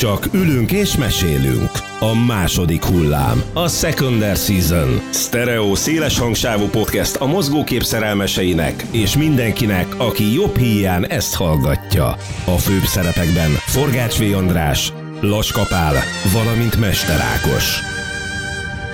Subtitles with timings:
[0.00, 1.70] Csak ülünk és mesélünk.
[1.98, 3.42] A második hullám.
[3.52, 4.88] A Secondary Season.
[5.12, 12.06] Stereo széles hangsávú podcast a mozgókép szerelmeseinek és mindenkinek, aki jobb híján ezt hallgatja.
[12.44, 14.36] A főbb szerepekben Forgács V.
[14.36, 15.94] András, Laska Pál,
[16.32, 17.78] valamint Mester Ákos.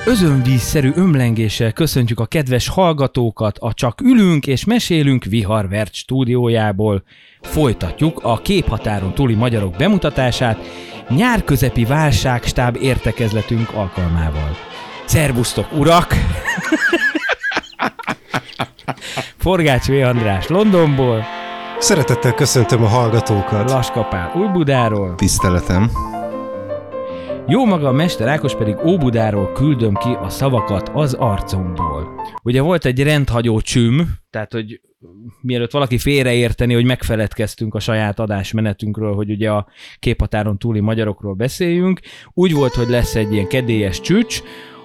[0.06, 7.02] Özönvízszerű ömlengéssel köszöntjük a kedves hallgatókat a Csak ülünk és mesélünk Viharvert stúdiójából.
[7.40, 10.58] Folytatjuk a képhatáron túli magyarok bemutatását
[11.08, 14.56] nyárközepi válságstáb értekezletünk alkalmával.
[15.04, 16.14] Szerbusztok, urak!
[19.38, 19.92] Forgács V.
[19.92, 21.24] András Londonból,
[21.78, 23.70] Szeretettel köszöntöm a hallgatókat.
[23.70, 25.90] Laskapál Újbudáról, Tiszteletem.
[27.46, 32.08] Jó maga, Mester Ákos pedig Óbudáról küldöm ki a szavakat az arcomból.
[32.42, 34.80] Ugye volt egy rendhagyó csüm, tehát hogy
[35.40, 39.66] mielőtt valaki félreérteni, hogy megfeledkeztünk a saját adásmenetünkről, hogy ugye a
[39.98, 42.00] képhatáron túli magyarokról beszéljünk,
[42.32, 44.42] úgy volt, hogy lesz egy ilyen kedélyes csücs,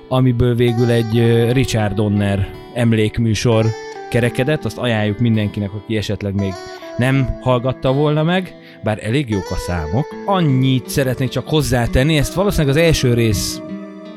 [0.08, 3.66] amiből végül egy Richard Donner emlékműsor
[4.09, 6.53] kerekedett, azt ajánljuk mindenkinek, aki esetleg még
[6.98, 10.06] nem hallgatta volna meg, bár elég jók a számok.
[10.26, 13.62] Annyit szeretnék csak hozzátenni, ezt valószínűleg az első rész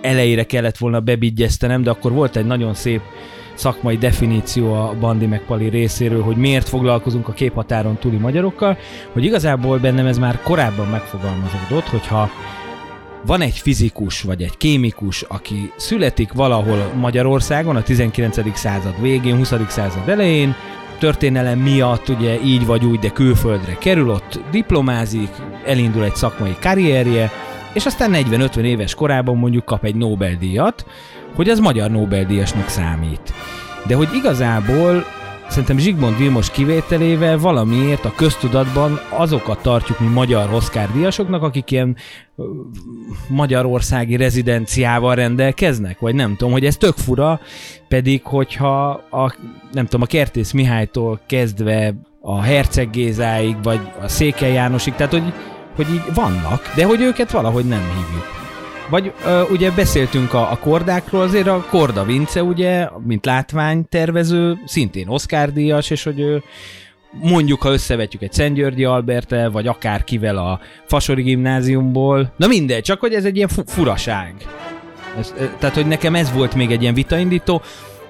[0.02, 3.00] elejére kellett volna bebigyeztenem, de akkor volt egy nagyon szép
[3.54, 8.76] szakmai definíció a Bandi meg Pali részéről, hogy miért foglalkozunk a képhatáron túli magyarokkal,
[9.12, 12.30] hogy igazából bennem ez már korábban megfogalmazódott, hogyha
[13.26, 18.56] van egy fizikus vagy egy kémikus, aki születik valahol Magyarországon a 19.
[18.56, 19.52] század végén, 20.
[19.68, 20.54] század elején,
[20.98, 25.30] történelem miatt ugye így vagy úgy, de külföldre kerül, ott diplomázik,
[25.66, 27.30] elindul egy szakmai karrierje,
[27.72, 30.86] és aztán 40-50 éves korában mondjuk kap egy Nobel-díjat,
[31.34, 33.32] hogy az magyar Nobel-díjasnak számít.
[33.86, 35.04] De hogy igazából
[35.48, 41.96] szerintem Zsigmond Vilmos kivételével valamiért a köztudatban azokat tartjuk mi magyar Oscar díjasoknak, akik ilyen
[43.28, 47.40] magyarországi rezidenciával rendelkeznek, vagy nem tudom, hogy ez tök fura,
[47.88, 49.36] pedig hogyha a,
[49.72, 55.32] nem tudom, a Kertész Mihálytól kezdve a Herceg Gézáig, vagy a Székely Jánosig, tehát hogy,
[55.76, 58.43] hogy így vannak, de hogy őket valahogy nem hívjuk.
[58.88, 65.08] Vagy ö, ugye beszéltünk a, a kordákról, azért a Korda Vince ugye, mint látványtervező, szintén
[65.08, 66.42] Oscar díjas, és hogy ő
[67.22, 73.00] mondjuk, ha összevetjük egy Szentgyörgyi Albertel, vagy akár kivel a Fasori gimnáziumból, na mindegy, csak
[73.00, 74.34] hogy ez egy ilyen fu- furaság.
[75.18, 77.62] Ez, tehát, hogy nekem ez volt még egy ilyen vitaindító,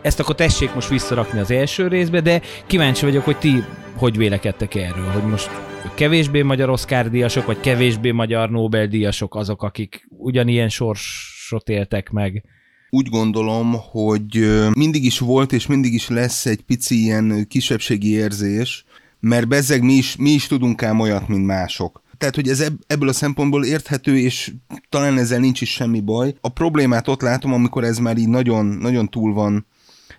[0.04, 4.74] ezt akkor tessék most visszarakni az első részbe, de kíváncsi vagyok, hogy ti hogy vélekedtek
[4.74, 5.50] erről, hogy most
[5.94, 12.44] kevésbé magyar Oscar díjasok, vagy kevésbé magyar Nobel díjasok azok, akik ugyanilyen sorsot éltek meg.
[12.90, 18.84] Úgy gondolom, hogy mindig is volt és mindig is lesz egy pici ilyen kisebbségi érzés,
[19.20, 22.02] mert bezzeg mi is, mi is tudunk ám olyat, mint mások.
[22.18, 24.52] Tehát, hogy ez ebb- ebből a szempontból érthető, és
[24.88, 26.34] talán ezzel nincs is semmi baj.
[26.40, 29.66] A problémát ott látom, amikor ez már így nagyon, nagyon túl van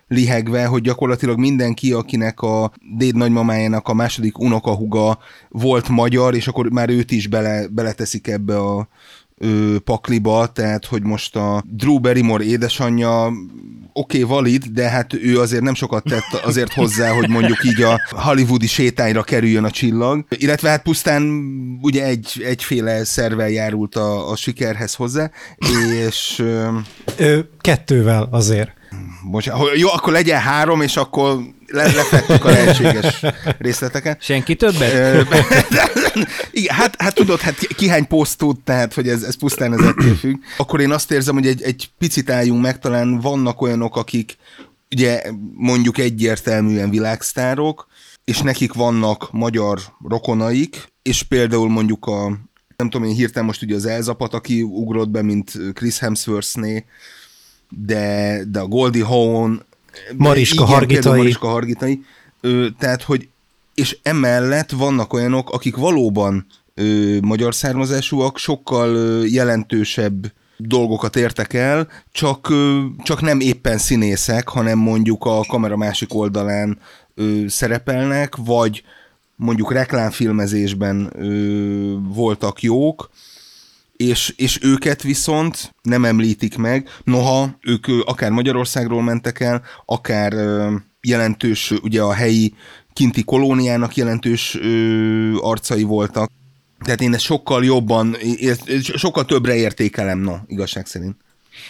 [0.08, 5.18] lihegve, hogy gyakorlatilag mindenki, akinek a déd nagymamájának a második unokahuga
[5.48, 8.88] volt magyar, és akkor már őt is bele, beleteszik ebbe a
[9.38, 13.26] ö, pakliba, tehát hogy most a Drew Barrymore édesanyja
[13.92, 17.82] oké, okay, valid, de hát ő azért nem sokat tett azért hozzá, hogy mondjuk így
[17.82, 21.22] a hollywoodi sétányra kerüljön a csillag, illetve hát pusztán
[21.82, 25.30] ugye egy, egyféle szervel járult a, a sikerhez hozzá,
[26.08, 26.42] és
[27.16, 28.75] ö, kettővel azért.
[29.30, 33.24] Bocsánat, jó, akkor legyen három, és akkor le, lefettük a lehetséges
[33.58, 34.22] részleteket.
[34.22, 35.26] Senki többet?
[36.50, 39.72] Igen, hát, hát tudod, hát ki, ki hány poszt tud, tehát, hogy ez, ez pusztán
[39.72, 40.36] ez ettől függ.
[40.56, 44.36] Akkor én azt érzem, hogy egy, egy picit álljunk meg, talán vannak olyanok, akik
[44.90, 45.22] ugye
[45.54, 47.86] mondjuk egyértelműen világsztárok,
[48.24, 52.28] és nekik vannak magyar rokonaik, és például mondjuk a,
[52.76, 56.84] nem tudom én hirtelen most ugye az Elzapat, aki ugrott be, mint Chris Hemsworthné,
[57.68, 59.62] de, de a Goldie Hawn,
[60.16, 61.16] Mariska igen, Hargitai.
[61.16, 62.04] Mariska Hargitai.
[62.40, 63.28] Ö, tehát, hogy
[63.74, 71.88] és emellett vannak olyanok, akik valóban ö, magyar származásúak, sokkal ö, jelentősebb dolgokat értek el,
[72.12, 76.78] csak, ö, csak nem éppen színészek, hanem mondjuk a kamera másik oldalán
[77.14, 78.82] ö, szerepelnek, vagy
[79.36, 83.10] mondjuk reklámfilmezésben ö, voltak jók,
[83.96, 90.32] és, és őket viszont nem említik meg, noha ők akár Magyarországról mentek el, akár
[91.00, 92.54] jelentős, ugye a helyi
[92.92, 94.58] kinti kolóniának jelentős
[95.40, 96.30] arcai voltak.
[96.78, 98.16] Tehát én ezt sokkal jobban,
[98.78, 101.16] sokkal többre értékelem, no, igazság szerint.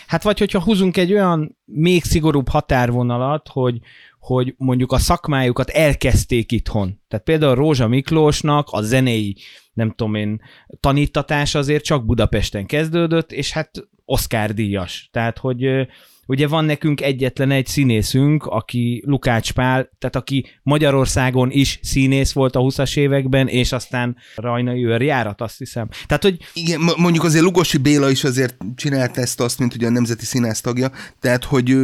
[0.06, 3.80] Hát vagy hogyha húzunk egy olyan még szigorúbb határvonalat, hogy,
[4.26, 7.00] hogy mondjuk a szakmájukat elkezdték itthon.
[7.08, 9.36] Tehát például Rózsa Miklósnak a zenei,
[9.72, 10.40] nem tudom én,
[10.80, 13.70] tanítatás azért csak Budapesten kezdődött, és hát
[14.04, 15.08] Oscar díjas.
[15.12, 15.86] Tehát, hogy
[16.26, 22.56] ugye van nekünk egyetlen egy színészünk, aki Lukács Pál, tehát aki Magyarországon is színész volt
[22.56, 25.88] a 20-as években, és aztán Rajnai őrjárat, azt hiszem.
[26.06, 26.38] Tehát, hogy...
[26.52, 30.60] Igen, mondjuk azért Lugosi Béla is azért csinált ezt azt, mint ugye a Nemzeti Színász
[30.60, 30.90] tagja,
[31.20, 31.76] tehát, hogy...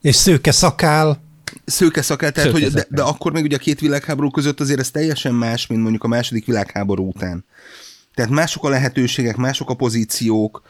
[0.00, 1.24] És szőke szakál.
[1.64, 2.74] Szőke szakál, tehát, szőke hogy.
[2.74, 6.04] De, de, akkor meg ugye a két világháború között azért ez teljesen más, mint mondjuk
[6.04, 7.44] a második világháború után.
[8.14, 10.62] Tehát mások a lehetőségek, mások a pozíciók,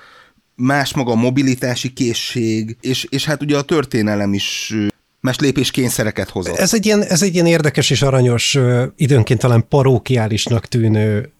[0.54, 4.74] más maga a mobilitási készség, és, és hát ugye a történelem is
[5.20, 6.56] más lépéskényszereket hozott.
[6.56, 8.58] Ez egy, ilyen, ez egy ilyen érdekes és aranyos,
[8.96, 11.32] időnként talán parókiálisnak tűnő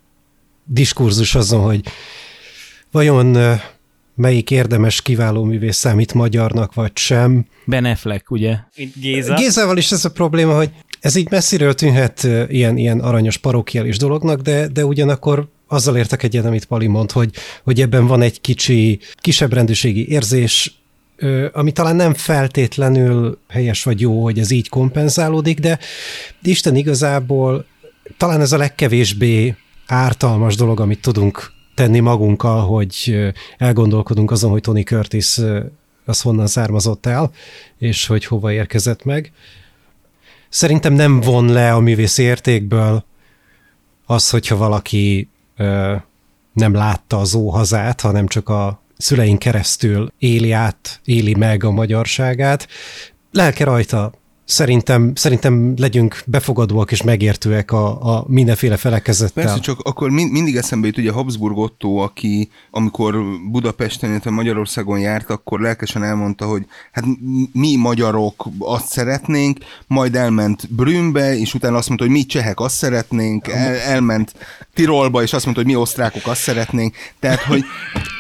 [0.65, 1.81] diskurzus azon, hogy
[2.91, 3.59] vajon
[4.17, 7.47] melyik érdemes kiváló művész számít magyarnak, vagy sem.
[7.65, 8.57] Beneflek, ugye?
[9.01, 9.35] Géza.
[9.35, 10.71] Gézával is ez a probléma, hogy
[11.01, 16.45] ez így messziről tűnhet ilyen, ilyen aranyos parókiális dolognak, de, de ugyanakkor azzal értek egyet,
[16.45, 17.31] amit Pali mond, hogy,
[17.63, 20.75] hogy ebben van egy kicsi, kisebb rendőrségi érzés,
[21.53, 25.79] ami talán nem feltétlenül helyes vagy jó, hogy ez így kompenzálódik, de
[26.43, 27.67] Isten igazából
[28.17, 29.55] talán ez a legkevésbé
[29.87, 33.17] ártalmas dolog, amit tudunk tenni magunkkal, hogy
[33.59, 35.41] elgondolkodunk azon, hogy Tony Curtis
[36.05, 37.31] az honnan származott el,
[37.79, 39.33] és hogy hova érkezett meg.
[40.49, 43.05] Szerintem nem von le a művész értékből
[44.07, 45.29] az, hogyha valaki
[46.53, 52.69] nem látta az óhazát, hanem csak a szüleink keresztül éli át, éli meg a magyarságát.
[53.33, 54.13] Lelke rajta
[54.47, 59.45] szerintem, szerintem legyünk befogadóak és megértőek a, a mindenféle felekezettel.
[59.45, 63.17] Persze, csak akkor mind, mindig eszembe jut ugye Habsburg Otto, aki amikor
[63.51, 67.05] Budapesten, illetve Magyarországon járt, akkor lelkesen elmondta, hogy hát
[67.53, 72.77] mi magyarok azt szeretnénk, majd elment Brünnbe, és utána azt mondta, hogy mi csehek azt
[72.77, 74.35] szeretnénk, el, elment
[74.75, 76.95] Tirolba, és azt mondta, hogy mi osztrákok azt szeretnénk.
[77.21, 77.65] Tehát, hogy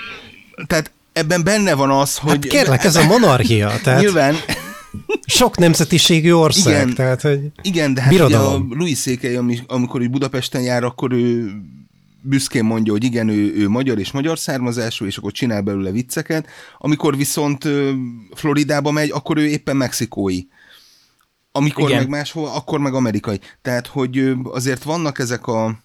[0.69, 2.31] tehát ebben benne van az, hogy...
[2.31, 3.72] Hát kérlek, ez a monarchia.
[3.82, 4.00] Tehát...
[4.00, 4.34] Nyilván,
[5.26, 10.08] sok nemzetiségű ország, igen, tehát hogy Igen, de hát ugye a Louis Székely, amikor ő
[10.08, 11.52] Budapesten jár, akkor ő
[12.20, 16.46] büszkén mondja, hogy igen, ő, ő magyar és magyar származású, és akkor csinál belőle vicceket.
[16.78, 17.69] Amikor viszont
[18.34, 20.40] Floridába megy, akkor ő éppen mexikói.
[21.52, 22.00] Amikor igen.
[22.00, 23.40] meg máshol, akkor meg amerikai.
[23.62, 25.79] Tehát, hogy azért vannak ezek a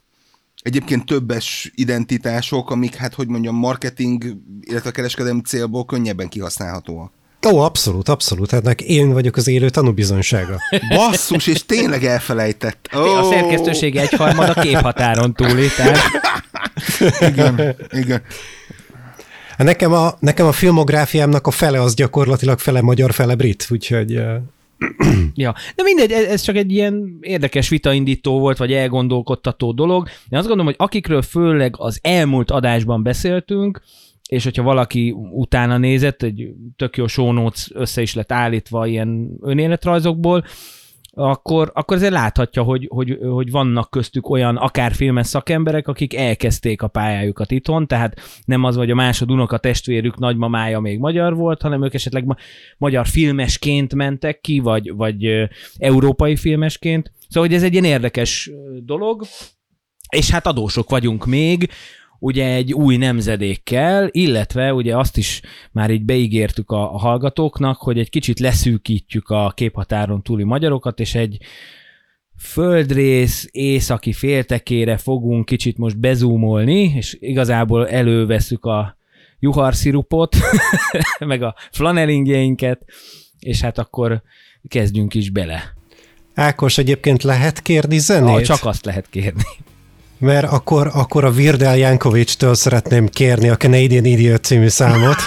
[0.62, 7.12] egyébként többes identitások, amik, hát hogy mondjam, marketing, illetve kereskedelmi célból könnyebben kihasználhatóak.
[7.48, 8.52] Ó, abszolút, abszolút.
[8.52, 10.58] Hát én vagyok az élő tanúbizonysága.
[10.96, 12.90] Basszus, és tényleg elfelejtett.
[12.94, 13.20] Oh.
[13.20, 15.98] A szerkesztőség egyharmad a képhatáron túli, tehát...
[17.32, 18.22] igen, igen.
[19.58, 24.12] Hát nekem a, nekem a filmográfiámnak a fele az gyakorlatilag fele magyar, fele brit, úgyhogy...
[25.36, 30.08] ja, de mindegy, ez csak egy ilyen érdekes vitaindító volt, vagy elgondolkodtató dolog.
[30.08, 33.82] Én azt gondolom, hogy akikről főleg az elmúlt adásban beszéltünk,
[34.32, 39.38] és hogyha valaki utána nézett, egy tök jó show notes össze is lett állítva ilyen
[39.42, 40.44] önéletrajzokból,
[41.14, 46.82] akkor, akkor azért láthatja, hogy, hogy, hogy vannak köztük olyan akár filmes szakemberek, akik elkezdték
[46.82, 51.62] a pályájukat itthon, tehát nem az, hogy a másod unoka testvérük nagymamája még magyar volt,
[51.62, 52.38] hanem ők esetleg ma-
[52.78, 57.12] magyar filmesként mentek ki, vagy, vagy európai filmesként.
[57.28, 58.52] Szóval, hogy ez egy ilyen érdekes
[58.84, 59.26] dolog,
[60.10, 61.70] és hát adósok vagyunk még,
[62.24, 68.00] ugye egy új nemzedékkel, illetve ugye azt is már így beígértük a, a hallgatóknak, hogy
[68.00, 71.38] egy kicsit leszűkítjük a képhatáron túli magyarokat, és egy
[72.38, 78.98] földrész északi féltekére fogunk kicsit most bezúmolni, és igazából előveszük a
[79.40, 80.36] juharszirupot,
[81.20, 82.86] meg a flanelingjainket,
[83.40, 84.22] és hát akkor
[84.68, 85.74] kezdjünk is bele.
[86.34, 88.40] Ákos, egyébként lehet kérni zenét?
[88.40, 89.44] Ja, csak azt lehet kérni
[90.22, 95.18] mert akkor, akkor a Virdel Jankovics-től szeretném kérni a Canadian Idiot című számot.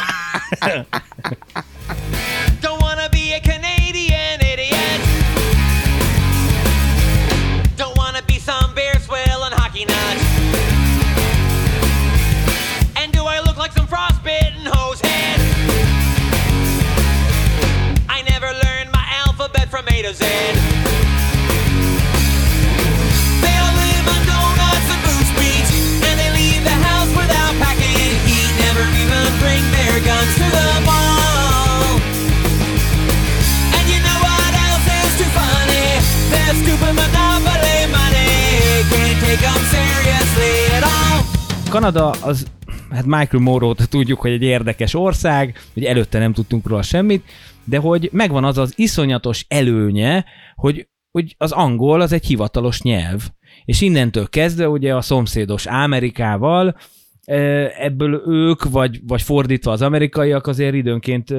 [41.84, 42.46] Kanada az
[42.90, 47.24] hát Michael Morrow tudjuk, hogy egy érdekes ország, hogy előtte nem tudtunk róla semmit,
[47.64, 50.24] de hogy megvan az az iszonyatos előnye,
[50.54, 53.28] hogy, hogy az angol az egy hivatalos nyelv.
[53.64, 56.76] És innentől kezdve ugye a szomszédos Amerikával
[57.24, 61.34] ebből ők, vagy, vagy fordítva az amerikaiak azért időnként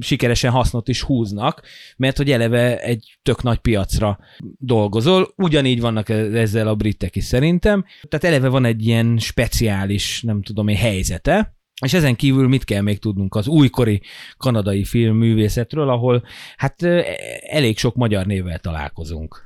[0.00, 1.62] sikeresen hasznot is húznak,
[1.96, 4.18] mert hogy eleve egy tök nagy piacra
[4.58, 5.32] dolgozol.
[5.36, 7.84] Ugyanígy vannak e-, ezzel a britek is szerintem.
[8.08, 12.82] Tehát eleve van egy ilyen speciális, nem tudom én, helyzete, és ezen kívül mit kell
[12.82, 14.02] még tudnunk az újkori
[14.36, 16.24] kanadai filmművészetről, ahol
[16.56, 16.82] hát
[17.50, 19.43] elég sok magyar névvel találkozunk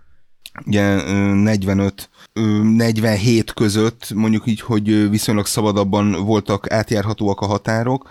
[0.67, 8.09] ugye 45 47 között mondjuk így, hogy viszonylag szabadabban voltak átjárhatóak a határok,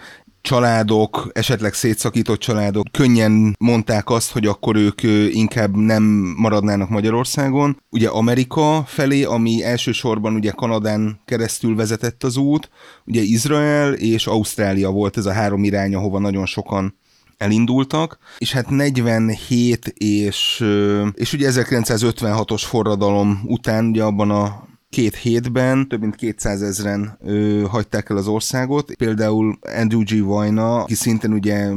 [0.48, 6.04] családok, esetleg szétszakított családok könnyen mondták azt, hogy akkor ők inkább nem
[6.38, 7.82] maradnának Magyarországon.
[7.90, 12.70] Ugye Amerika felé, ami elsősorban ugye Kanadán keresztül vezetett az út,
[13.06, 16.96] ugye Izrael és Ausztrália volt ez a három irány, ahova nagyon sokan
[17.38, 20.66] elindultak, és hát 47 és,
[21.14, 27.64] és ugye 1956-os forradalom után ugye abban a két hétben több mint 200 ezeren ö,
[27.70, 28.96] hagyták el az országot.
[28.96, 30.26] Például Andrew G.
[30.26, 31.70] Vajna, aki szintén ugye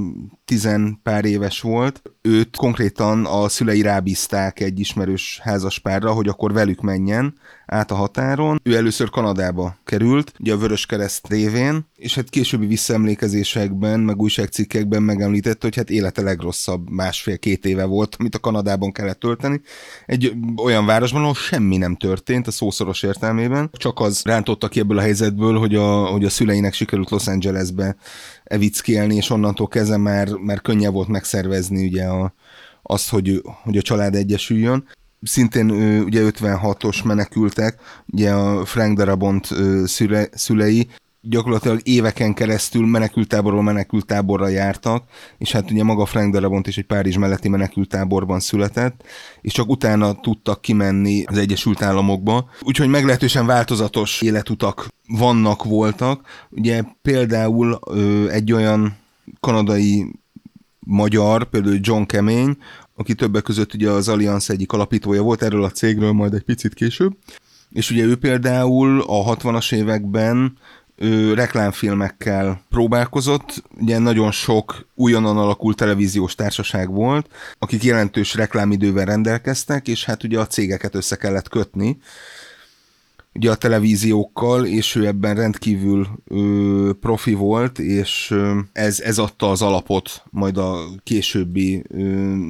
[0.50, 6.80] tizen pár éves volt, őt konkrétan a szülei rábízták egy ismerős házaspárra, hogy akkor velük
[6.80, 7.34] menjen
[7.66, 8.60] át a határon.
[8.62, 15.02] Ő először Kanadába került, ugye a Vörös Kereszt révén, és hát későbbi visszaemlékezésekben, meg újságcikkekben
[15.02, 19.60] megemlítette, hogy hát élete legrosszabb másfél-két éve volt, amit a Kanadában kellett tölteni.
[20.06, 24.98] Egy olyan városban, ahol semmi nem történt a szószoros értelmében, csak az rántotta ki ebből
[24.98, 27.96] a helyzetből, hogy a, hogy a szüleinek sikerült Los Angelesbe
[28.44, 32.34] evickélni, és onnantól kezdve már, már könnyebb volt megszervezni ugye a,
[32.82, 34.84] azt, hogy, hogy a család egyesüljön.
[35.22, 35.70] Szintén
[36.00, 37.80] ugye 56-os menekültek,
[38.12, 39.48] ugye a Frank Darabont
[39.84, 40.88] szüle, szülei
[41.22, 45.04] gyakorlatilag éveken keresztül menekültáborról menekültáborra jártak,
[45.38, 49.02] és hát ugye maga Frank Darabont is egy Párizs melletti menekültáborban született,
[49.40, 52.50] és csak utána tudtak kimenni az Egyesült Államokba.
[52.60, 56.26] Úgyhogy meglehetősen változatos életutak vannak, voltak.
[56.50, 58.96] Ugye például ö, egy olyan
[59.40, 60.06] kanadai
[60.86, 62.56] magyar, például John Kemény,
[62.96, 66.74] aki többek között ugye az Allianz egyik alapítója volt, erről a cégről majd egy picit
[66.74, 67.16] később.
[67.70, 70.58] És ugye ő például a 60-as években
[70.96, 73.62] ő reklámfilmekkel próbálkozott.
[73.80, 80.38] Ugye nagyon sok újonnan alakult televíziós társaság volt, akik jelentős reklámidővel rendelkeztek, és hát ugye
[80.38, 81.98] a cégeket össze kellett kötni
[83.34, 89.50] ugye a televíziókkal, és ő ebben rendkívül ö, profi volt, és ö, ez, ez adta
[89.50, 92.00] az alapot majd a későbbi ö,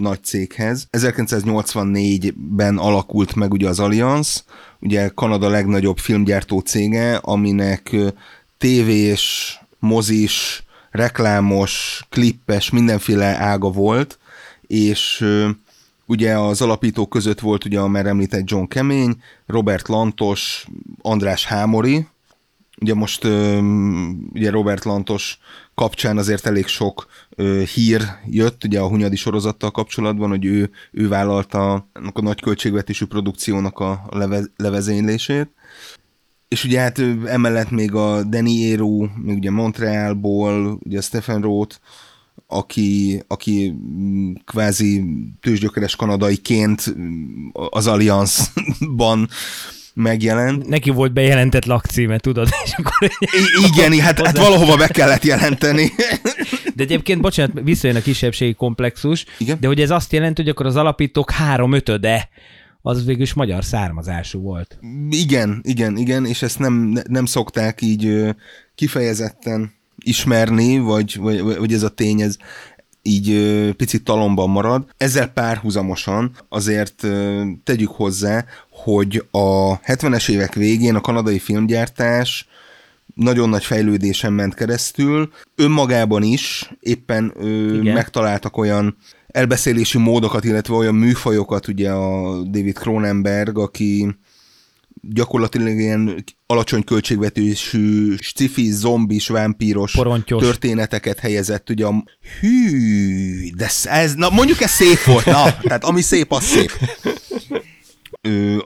[0.00, 0.86] nagy céghez.
[0.92, 4.44] 1984-ben alakult meg ugye az Allianz,
[4.80, 7.96] ugye Kanada legnagyobb filmgyártó cége, aminek
[8.58, 14.18] tévés, mozis, reklámos, klippes, mindenféle ága volt,
[14.66, 15.24] és
[16.10, 20.66] ugye az alapítók között volt ugye a már említett John Kemény, Robert Lantos,
[21.02, 22.06] András Hámori,
[22.80, 23.24] ugye most
[24.32, 25.38] ugye Robert Lantos
[25.74, 27.06] kapcsán azért elég sok
[27.74, 31.72] hír jött, ugye a Hunyadi sorozattal kapcsolatban, hogy ő, ő vállalta
[32.12, 35.48] a nagy költségvetésű produkciónak a leve, levezénylését,
[36.48, 41.76] és ugye hát emellett még a Deniero, még ugye Montrealból, ugye Stephen Roth,
[42.50, 45.04] aki, aki mm, kvázi
[45.40, 46.94] tőzsgyökeres kanadaiként
[47.52, 49.28] az Allianzban
[49.94, 50.68] megjelent.
[50.68, 52.48] Neki volt bejelentett lakcíme, tudod?
[52.64, 55.92] És akkor I- igen, hát, hát valahova be kellett jelenteni.
[56.76, 59.56] De egyébként, bocsánat, visszajön a kisebbségi komplexus, igen?
[59.60, 62.28] de hogy ez azt jelenti, hogy akkor az alapítók három ötöde
[62.82, 64.78] az végül is magyar származású volt.
[65.10, 68.34] Igen, igen, igen, és ezt nem, nem szokták így
[68.74, 72.36] kifejezetten ismerni, vagy, vagy, vagy ez a tény, ez
[73.02, 73.32] így
[73.76, 74.84] picit talomban marad.
[74.96, 77.06] Ezzel párhuzamosan azért
[77.64, 82.48] tegyük hozzá, hogy a 70-es évek végén a kanadai filmgyártás
[83.14, 85.32] nagyon nagy fejlődésen ment keresztül.
[85.54, 87.94] Önmagában is éppen Igen.
[87.94, 88.96] megtaláltak olyan
[89.28, 94.16] elbeszélési módokat, illetve olyan műfajokat, ugye a David Cronenberg, aki
[95.00, 100.42] gyakorlatilag ilyen alacsony költségvetésű sci-fi, zombis, vámpíros Porontyos.
[100.42, 102.04] történeteket helyezett, ugye a
[102.40, 106.72] hű, de ez, na mondjuk ez szép volt, na, tehát ami szép, az szép.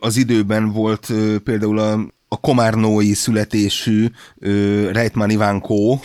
[0.00, 1.12] az időben volt
[1.44, 1.92] például a,
[2.28, 4.06] a komárnói születésű
[4.92, 6.00] Reitman Ivánkó,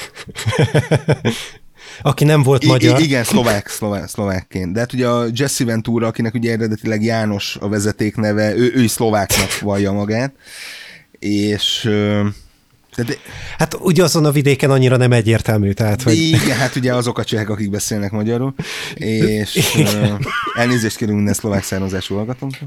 [2.02, 3.02] aki nem volt I- magyar.
[3.02, 4.74] Igen, szlovák, szlovák, szlovákként.
[4.74, 8.88] De hát ugye a Jesse Ventura, akinek ugye eredetileg János a vezeték neve, ő, ő
[8.88, 10.34] szlováknak vallja magát,
[11.20, 11.82] és
[12.96, 13.20] Tehát,
[13.58, 16.18] hát ugye azon a vidéken annyira nem egyértelmű, tehát hogy...
[16.18, 18.54] Igen, hát ugye azok a csehek, akik beszélnek magyarul,
[18.96, 20.20] és uh,
[20.56, 22.66] elnézést kérünk minden szlovák származású hallgatónkra.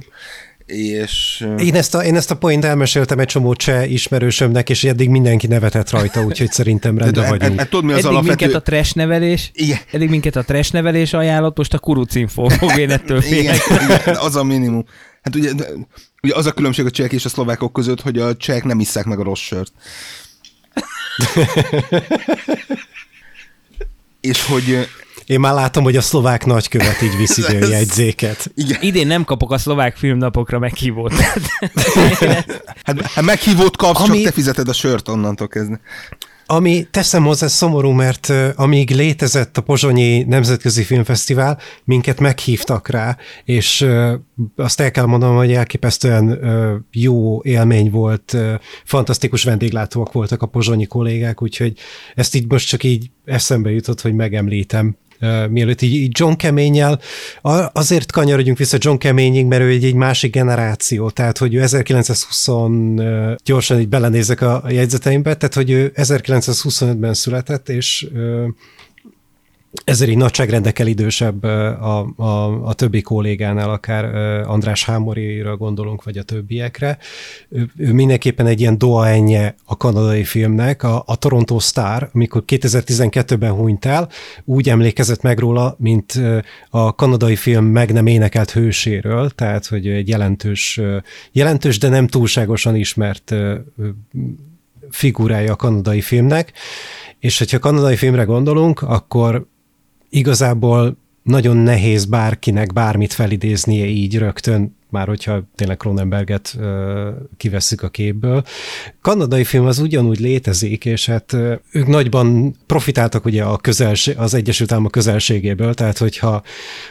[0.66, 1.46] És...
[1.58, 5.46] Én ezt, a, én ezt a point elmeséltem egy csomó cseh ismerősömnek, és eddig mindenki
[5.46, 7.58] nevetett rajta, úgyhogy szerintem rendben vagyunk.
[7.58, 8.44] Hát, tudod, mi az eddig alapvető...
[8.44, 9.78] minket a trash nevelés, igen.
[9.90, 14.36] eddig minket a trash nevelés ajánlott, most a kurucinfo fog én ettől igen, igen, az
[14.36, 14.84] a minimum.
[15.22, 15.50] Hát ugye,
[16.22, 19.04] ugye az a különbség a csehek és a szlovákok között, hogy a csehek nem isszák
[19.04, 19.72] meg a rossz sört.
[24.20, 24.88] és hogy
[25.32, 28.50] én már látom, hogy a szlovák nagykövet így viszi a jegyzéket.
[28.54, 28.78] Igen.
[28.82, 31.12] Idén nem kapok a szlovák filmnapokra meghívót.
[32.84, 34.16] hát, hát meghívót kapsz, Ami...
[34.16, 35.80] csak te fizeted a sört onnantól kezdve.
[36.46, 43.86] Ami teszem hozzá szomorú, mert amíg létezett a Pozsonyi Nemzetközi Filmfesztivál, minket meghívtak rá, és
[44.56, 46.38] azt el kell mondanom, hogy elképesztően
[46.90, 48.36] jó élmény volt,
[48.84, 51.78] fantasztikus vendéglátóak voltak a pozsonyi kollégák, úgyhogy
[52.14, 54.96] ezt így most csak így eszembe jutott, hogy megemlítem
[55.50, 57.00] mielőtt így, így John Keménnyel,
[57.72, 62.48] azért kanyarodjunk vissza John Keményig, mert ő egy, egy másik generáció, tehát hogy ő 1920,
[63.44, 68.06] gyorsan így belenézek a jegyzeteimbe, tehát hogy ő 1925-ben született, és
[69.84, 74.04] ezért így nagyságrendekkel idősebb a, a, a többi kollégánál, akár
[74.46, 76.98] András Hámorira gondolunk, vagy a többiekre.
[77.48, 80.82] Ő, ő mindenképpen egy ilyen doaenje a kanadai filmnek.
[80.82, 84.08] A, a Toronto Star, amikor 2012-ben hunyt el,
[84.44, 86.20] úgy emlékezett meg róla, mint
[86.70, 90.80] a kanadai film meg nem énekelt hőséről, tehát hogy egy jelentős,
[91.32, 93.34] jelentős de nem túlságosan ismert
[94.90, 96.52] figurája a kanadai filmnek,
[97.18, 99.46] és hogyha kanadai filmre gondolunk, akkor
[100.12, 106.58] igazából nagyon nehéz bárkinek bármit felidéznie így rögtön, már hogyha tényleg Cronenberget
[107.36, 108.44] kivesszük a képből.
[109.00, 111.32] Kanadai film az ugyanúgy létezik, és hát
[111.72, 116.42] ők nagyban profitáltak ugye a közelség, az Egyesült Államok közelségéből, tehát hogyha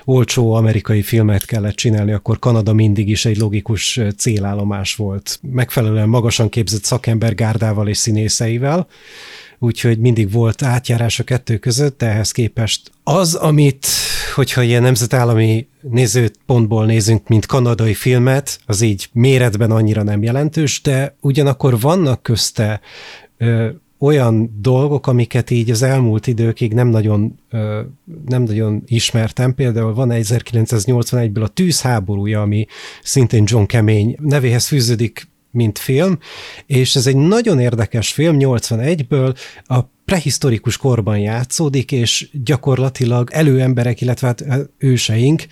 [0.06, 5.40] olcsó amerikai filmet kellett csinálni, akkor Kanada mindig is egy logikus célállomás volt.
[5.52, 8.88] Megfelelően magasan képzett szakember gárdával és színészeivel,
[9.64, 13.86] úgyhogy mindig volt átjárás a kettő között, de ehhez képest az, amit,
[14.36, 21.16] hogyha ilyen nemzetállami nézőpontból nézünk, mint kanadai filmet, az így méretben annyira nem jelentős, de
[21.22, 22.82] ugyanakkor vannak közte
[23.38, 23.70] ö,
[24.00, 27.82] olyan dolgok, amiket így az elmúlt időkig nem nagyon, ö,
[28.28, 29.56] nem nagyon ismertem.
[29.56, 32.66] Például van 1981-ből a Tűzháborúja, ami
[33.04, 36.20] szintén John Kemény nevéhez fűződik mint film,
[36.66, 44.28] és ez egy nagyon érdekes film, 81-ből, a prehisztorikus korban játszódik, és gyakorlatilag előemberek, illetve
[44.28, 44.44] hát
[44.78, 45.46] őseink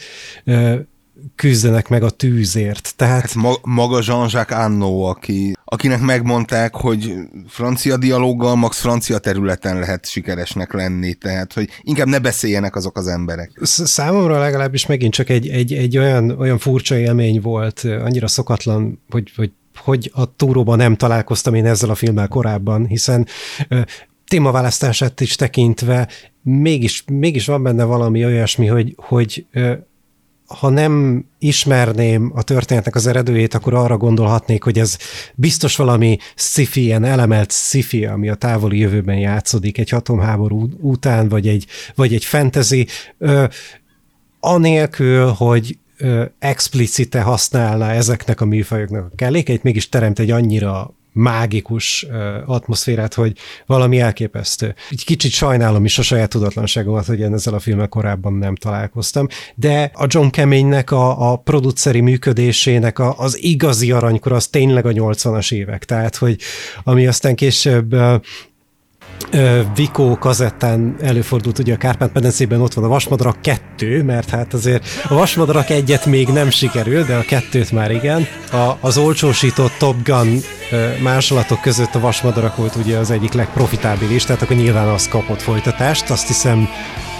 [1.35, 2.93] küzdenek meg a tűzért.
[2.95, 3.21] Tehát...
[3.21, 7.13] Hát ma, maga Jean-Jacques Anno, aki, akinek megmondták, hogy
[7.47, 13.07] francia dialóggal max francia területen lehet sikeresnek lenni, tehát hogy inkább ne beszéljenek azok az
[13.07, 13.51] emberek.
[13.63, 19.31] Számomra legalábbis megint csak egy, egy, egy olyan, olyan furcsa élmény volt, annyira szokatlan, hogy,
[19.35, 19.51] hogy
[19.83, 23.27] hogy a túróban nem találkoztam én ezzel a filmmel korábban, hiszen
[24.27, 26.07] témaválasztását is tekintve
[26.41, 29.45] mégis, mégis van benne valami olyasmi, hogy, hogy
[30.47, 34.97] ha nem ismerném a történetnek az eredőjét, akkor arra gondolhatnék, hogy ez
[35.35, 41.47] biztos valami sci-fi, ilyen elemelt sci ami a távoli jövőben játszódik egy atomháború után, vagy
[41.47, 41.65] egy,
[41.95, 42.87] vagy egy fantasy,
[43.17, 43.45] ö,
[44.39, 45.77] anélkül, hogy
[46.39, 52.07] explicite használná ezeknek a műfajoknak a kellékeit, mégis teremt egy annyira mágikus
[52.45, 54.75] atmoszférát, hogy valami elképesztő.
[54.89, 59.27] Egy kicsit sajnálom is a saját tudatlanságomat, hogy én ezzel a filmmel korábban nem találkoztam,
[59.55, 64.91] de a John Kemény-nek a, a produceri működésének a, az igazi aranykor az tényleg a
[64.91, 66.39] 80-as évek, tehát hogy
[66.83, 67.95] ami aztán később
[69.75, 75.13] Vikó kazettán előfordult ugye a Kárpát-medencében, ott van a Vasmadarak 2, mert hát azért a
[75.13, 78.27] Vasmadarak egyet még nem sikerül, de a kettőt már igen.
[78.51, 80.39] A, az olcsósított Top Gun
[81.03, 86.09] másolatok között a Vasmadarak volt ugye az egyik legprofitábilis, tehát akkor nyilván az kapott folytatást,
[86.09, 86.67] azt hiszem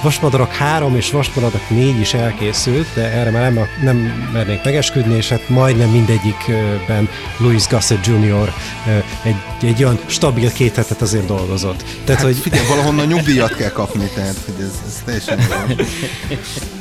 [0.01, 3.97] Vasmadarak 3 és Vasmadarak 4 is elkészült, de erre már nem, nem
[4.33, 8.53] mernék megesküdni, és hát majdnem mindegyikben Louis Gossett Jr.
[9.23, 11.83] egy, egy olyan stabil két hetet azért dolgozott.
[12.06, 12.38] Tehát, hát, hogy...
[12.38, 15.39] Figyelj, valahonnan nyugdíjat kell kapni, tehát hogy ez, ez teljesen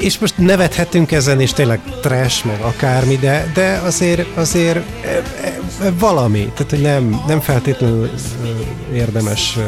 [0.00, 5.90] és most nevethetünk ezen, és tényleg trash, meg akármi, de, de azért, azért e, e,
[5.98, 8.10] valami, tehát hogy nem, nem feltétlenül
[8.94, 9.58] érdemes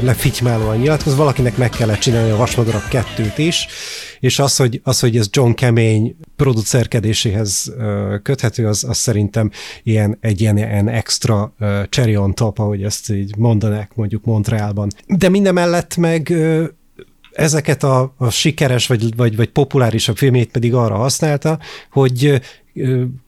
[0.00, 3.66] lefitymálóan nyilatkozni, valakinek meg kellett csinálni a Vasmadarak kettőt is,
[4.20, 7.72] és az, hogy, az, hogy ez John Kemény producerkedéséhez
[8.22, 9.50] köthető, az, az szerintem
[9.82, 11.54] ilyen, egy ilyen, ilyen extra
[11.88, 14.90] cherry on top, ahogy ezt így mondanák mondjuk Montrealban.
[15.06, 16.32] De minden mellett meg
[17.34, 21.58] ezeket a, a sikeres vagy, vagy, vagy populárisabb filmét pedig arra használta,
[21.90, 22.40] hogy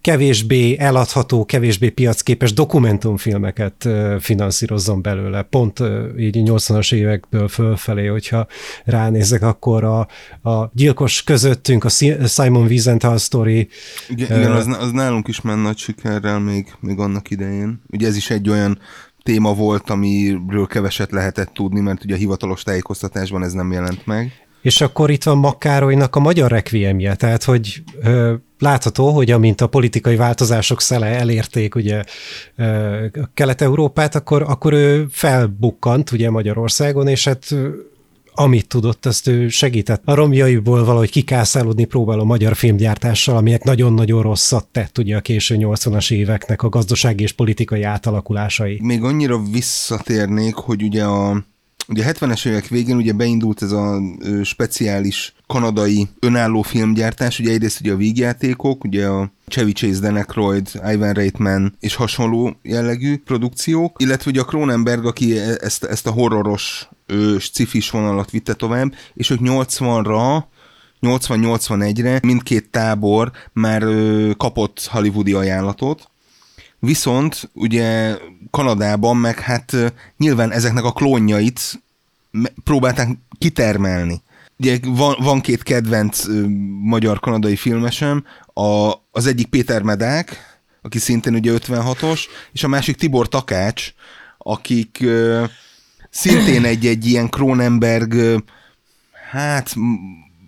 [0.00, 3.88] kevésbé eladható, kevésbé piacképes dokumentumfilmeket
[4.20, 5.42] finanszírozzon belőle.
[5.42, 5.82] Pont
[6.18, 8.46] így 80-as évekből fölfelé, hogyha
[8.84, 9.98] ránézek, akkor a,
[10.50, 11.88] a gyilkos közöttünk, a
[12.26, 13.68] Simon Wiesenthal story.
[14.08, 17.82] Igen, igen az, az nálunk is ment nagy sikerrel még, még annak idején.
[17.90, 18.78] Ugye ez is egy olyan
[19.26, 24.32] téma volt, amiről keveset lehetett tudni, mert ugye a hivatalos tájékoztatásban ez nem jelent meg.
[24.62, 29.66] És akkor itt van Makkárolynak a magyar rekviemje, tehát hogy ö, látható, hogy amint a
[29.66, 32.02] politikai változások szele elérték ugye
[32.56, 37.54] ö, Kelet-Európát, akkor, akkor ő felbukkant ugye Magyarországon, és hát
[38.36, 40.02] amit tudott, azt ő segített.
[40.04, 45.56] A romjaiból valahogy kikászálódni próbál a magyar filmgyártással, aminek nagyon-nagyon rosszat tett ugye a késő
[45.58, 48.78] 80-as éveknek a gazdasági és politikai átalakulásai.
[48.82, 51.44] Még annyira visszatérnék, hogy ugye a
[51.88, 54.00] Ugye a 70-es évek végén ugye beindult ez a
[54.42, 60.24] speciális kanadai önálló filmgyártás, ugye egyrészt ugye a vígjátékok, ugye a Chevy Chase, Dan
[60.92, 66.10] Ivan Reitman és hasonló jellegű produkciók, illetve ugye a Cronenberg, aki e, ezt, ezt a
[66.10, 66.88] horroros
[67.52, 70.44] cifis vonalat vitte tovább, és ők 80-ra
[71.00, 76.10] 80-81-re mindkét tábor már ö, kapott hollywoodi ajánlatot,
[76.78, 78.16] Viszont ugye
[78.50, 79.76] Kanadában meg hát
[80.16, 81.82] nyilván ezeknek a klónjait
[82.64, 84.22] próbálták kitermelni.
[84.58, 86.24] Ugye van, van két kedvenc
[86.82, 92.20] magyar-kanadai filmesem, a, az egyik Péter Medák, aki szintén ugye 56-os,
[92.52, 93.92] és a másik Tibor Takács,
[94.38, 95.44] akik ö,
[96.10, 98.42] szintén egy-egy ilyen Kronenberg,
[99.30, 99.74] hát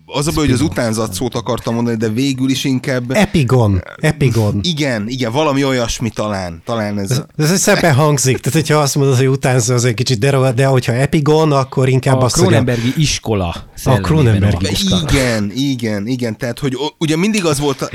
[0.05, 3.11] az a baj, hogy az utánzat szót akartam mondani, de végül is inkább...
[3.11, 3.83] Epigon.
[3.97, 4.59] Epigon.
[4.63, 6.61] Igen, igen, valami olyasmi talán.
[6.65, 7.23] Talán ez...
[7.37, 8.37] Ez, ez szépen hangzik.
[8.37, 12.21] Tehát, hogyha azt mondod, hogy utánzat, az egy kicsit derogát, de hogyha Epigon, akkor inkább
[12.21, 12.99] a azt Kronenbergi a...
[12.99, 13.55] iskola.
[13.83, 15.01] A Kronenbergi iskola.
[15.09, 16.37] Igen, igen, igen.
[16.37, 17.89] Tehát, hogy ugye mindig az volt a...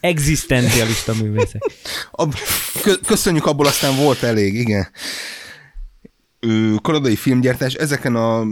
[0.00, 1.62] Egzisztencialista művészek.
[3.06, 4.88] Köszönjük, abból aztán volt elég, igen.
[6.82, 8.44] Kanadai filmgyártás ezeken a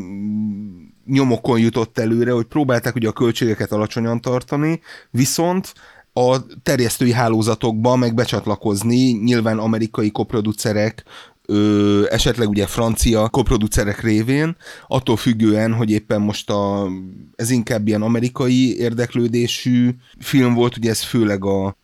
[1.06, 5.72] nyomokon jutott előre, hogy próbálták ugye a költségeket alacsonyan tartani, viszont
[6.12, 11.04] a terjesztői hálózatokba meg becsatlakozni, nyilván amerikai koproducerek,
[11.46, 16.88] ö, esetleg ugye francia koproducerek révén, attól függően, hogy éppen most a,
[17.36, 21.76] ez inkább ilyen amerikai érdeklődésű film volt, ugye ez főleg a,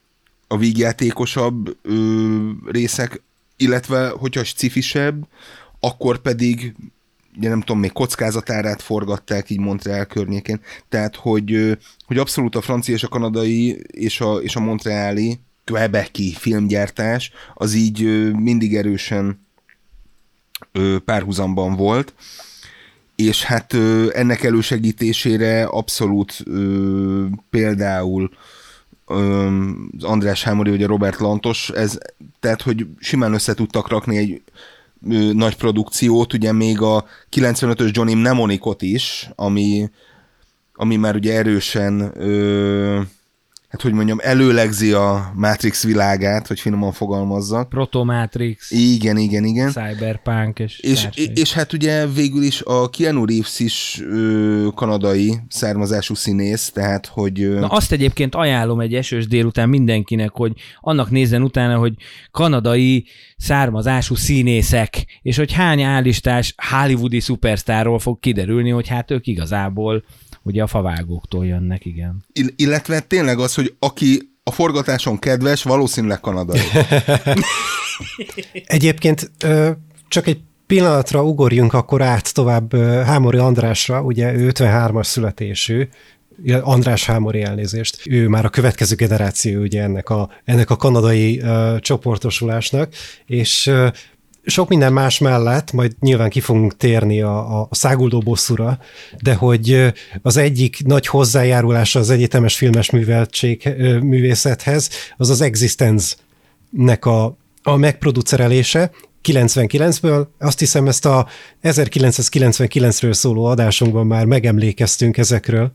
[0.47, 3.23] a vígjátékosabb ö, részek,
[3.57, 5.27] illetve hogyha cifisebb,
[5.85, 6.75] akkor pedig
[7.37, 12.95] ugye nem tudom, még kockázatárát forgatták így Montreal környékén, tehát hogy, hogy abszolút a francia
[12.95, 19.47] és a kanadai és a, és a montreali Quebeci filmgyártás az így mindig erősen
[21.05, 22.15] párhuzamban volt,
[23.17, 23.75] és hát
[24.13, 26.45] ennek elősegítésére abszolút
[27.51, 28.31] például
[29.05, 31.99] az András Hámori, vagy a Robert Lantos, ez,
[32.41, 34.43] tehát hogy simán össze tudtak rakni egy
[35.33, 37.05] nagy produkciót, ugye még a
[37.37, 39.91] 95-ös Johnny Mnemonicot is, ami,
[40.75, 43.01] ami már ugye erősen ö,
[43.73, 47.69] hát hogy mondjam, előlegzi a Matrix világát, hogy finoman fogalmazzak.
[47.69, 48.71] Proto-Matrix.
[48.71, 49.71] Igen, igen, igen.
[49.71, 56.15] Cyberpunk és és, és hát ugye végül is a Keanu Reeves is ö, kanadai származású
[56.15, 57.43] színész, tehát hogy...
[57.43, 57.59] Ö...
[57.61, 61.95] Na azt egyébként ajánlom egy esős délután mindenkinek, hogy annak nézzen utána, hogy
[62.31, 63.07] kanadai
[63.37, 70.05] származású színészek, és hogy hány állistás hollywoodi szupersztárról fog kiderülni, hogy hát ők igazából
[70.43, 72.25] ugye a favágóktól jönnek, igen.
[72.33, 76.61] Ill- illetve tényleg az, hogy aki a forgatáson kedves, valószínűleg kanadai.
[78.65, 79.31] Egyébként
[80.09, 85.89] csak egy pillanatra ugorjunk akkor át tovább Hámori Andrásra, ugye ő 53-as születésű,
[86.63, 88.01] András Hámori elnézést.
[88.07, 92.95] Ő már a következő generáció ugye ennek a, ennek a kanadai uh, csoportosulásnak,
[93.27, 93.89] és uh,
[94.45, 98.79] sok minden más mellett, majd nyilván ki fogunk térni a, a száguldó bosszúra,
[99.23, 103.69] de hogy az egyik nagy hozzájárulása az egyetemes filmes műveltség
[104.03, 108.91] művészethez, az az Existence-nek a, a megproducerelése,
[109.25, 110.27] 99-ből.
[110.39, 111.29] Azt hiszem, ezt a
[111.63, 115.73] 1999-ről szóló adásunkban már megemlékeztünk ezekről,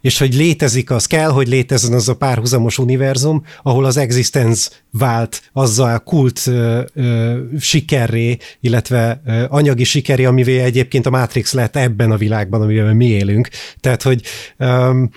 [0.00, 5.42] és hogy létezik az, kell, hogy létezzen az a párhuzamos univerzum, ahol az Existence vált
[5.52, 11.76] azzal a kult ö, ö, sikerré, illetve ö, anyagi sikeré, amivel egyébként a Matrix lett
[11.76, 13.48] ebben a világban, amiben mi élünk.
[13.80, 14.22] Tehát, hogy
[14.58, 15.10] um,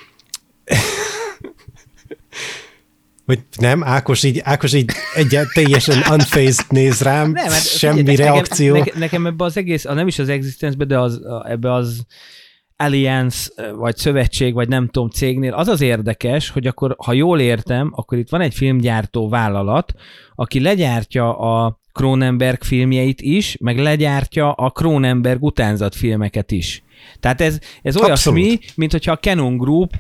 [3.30, 8.16] hogy nem, Ákos így, Ákos így egy teljesen unfazed néz rám, nem, hát, semmi figyelj,
[8.16, 8.78] reakció.
[8.78, 12.06] Nekem, nekem ebbe az egész, nem is az existence de az, ebbe az
[12.76, 17.92] Alliance, vagy szövetség, vagy nem tudom, cégnél, az az érdekes, hogy akkor, ha jól értem,
[17.96, 19.94] akkor itt van egy filmgyártó vállalat,
[20.36, 26.84] aki legyártja a Cronenberg filmjeit is, meg legyártja a Cronenberg utánzat filmeket is.
[27.20, 29.92] Tehát ez, ez olyasmi, mint hogyha a Canon Group,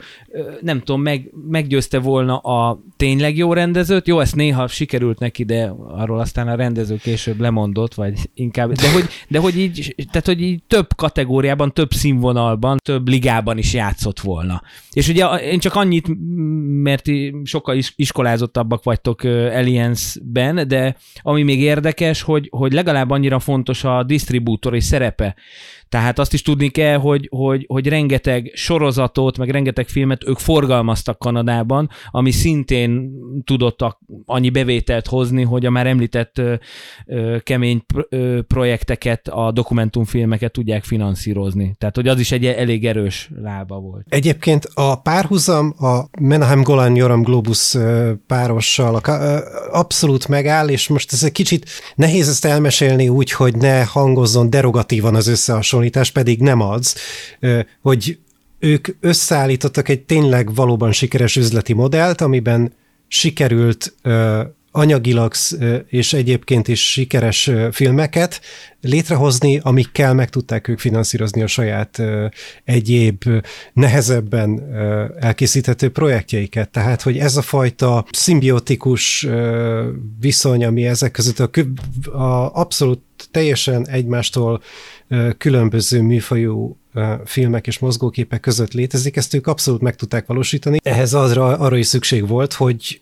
[0.62, 4.08] nem tudom, meg, meggyőzte volna a tényleg jó rendezőt.
[4.08, 8.92] Jó, ezt néha sikerült neki, de arról aztán a rendező később lemondott, vagy inkább, de
[8.92, 14.20] hogy, de hogy így, tehát hogy így több kategóriában, több színvonalban, több ligában is játszott
[14.20, 14.62] volna.
[14.92, 16.08] És ugye én csak annyit,
[16.84, 17.06] mert
[17.44, 24.82] sokkal iskolázottabbak vagytok Alliance-ben, de ami még érdekes, hogy, hogy legalább annyira fontos a disztribútori
[24.82, 25.36] szerepe
[25.90, 31.20] tehát azt is tudni kell, hogy, hogy, hogy rengeteg sorozatot, meg rengeteg filmet ők forgalmaztak
[31.20, 33.12] Kanadában, ami szintén
[33.44, 33.86] tudott
[34.26, 36.42] annyi bevételt hozni, hogy a már említett
[37.44, 37.86] kemény
[38.48, 41.76] projekteket, a dokumentumfilmeket tudják finanszírozni.
[41.78, 44.06] Tehát, hogy az is egy elég erős lába volt.
[44.10, 47.78] Egyébként a párhuzam a Menahem Golan Joram Globus
[48.28, 49.02] párossal
[49.72, 55.16] abszolút megáll, és most ez egy kicsit nehéz ezt elmesélni úgy, hogy ne hangozzon derogatívan
[55.16, 56.79] az összehasonlítás, hasonlítás pedig nem az,
[57.82, 58.20] hogy
[58.60, 62.74] ők összeállítottak egy tényleg valóban sikeres üzleti modellt, amiben
[63.08, 63.96] sikerült
[64.72, 65.34] anyagilag
[65.88, 68.42] és egyébként is sikeres filmeket
[68.82, 72.02] létrehozni, amikkel meg tudták ők finanszírozni a saját
[72.64, 73.24] egyéb
[73.74, 74.76] nehezebben
[75.20, 76.70] elkészíthető projektjeiket.
[76.70, 79.28] Tehát, hogy ez a fajta szimbiotikus
[80.20, 81.50] viszony, ami ezek között a,
[82.12, 84.62] a abszolút teljesen egymástól
[85.38, 86.78] különböző műfajú
[87.26, 90.78] filmek és mozgóképek között létezik, ezt ők abszolút meg tudták valósítani.
[90.84, 93.02] Ehhez arra, arra is szükség volt, hogy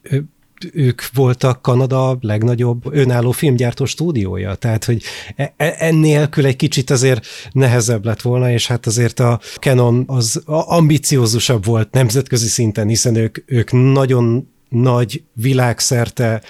[0.73, 5.03] ők voltak Kanada legnagyobb önálló filmgyártó stúdiója, tehát hogy
[5.35, 10.41] e, e, ennélkül egy kicsit azért nehezebb lett volna, és hát azért a Canon az
[10.45, 16.41] ambiciózusabb volt nemzetközi szinten, hiszen ők, ők nagyon nagy világszerte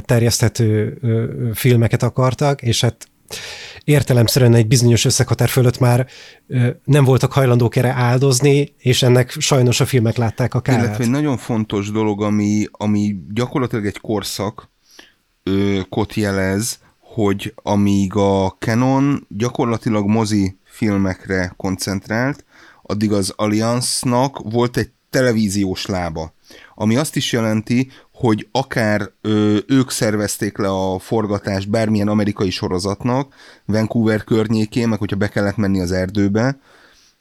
[0.00, 0.98] terjeszthető
[1.54, 3.06] filmeket akartak, és hát
[3.84, 6.06] értelemszerűen egy bizonyos összeghatár fölött már
[6.84, 10.84] nem voltak hajlandók erre áldozni, és ennek sajnos a filmek látták a kárát.
[10.84, 14.70] Illetve egy nagyon fontos dolog, ami, ami gyakorlatilag egy korszak
[15.88, 22.44] kot jelez, hogy amíg a Canon gyakorlatilag mozi filmekre koncentrált,
[22.82, 26.34] addig az Alliance-nak volt egy televíziós lába.
[26.74, 33.34] Ami azt is jelenti, hogy akár ö, ők szervezték le a forgatást bármilyen amerikai sorozatnak,
[33.64, 36.58] Vancouver környékén, meg hogyha be kellett menni az erdőbe,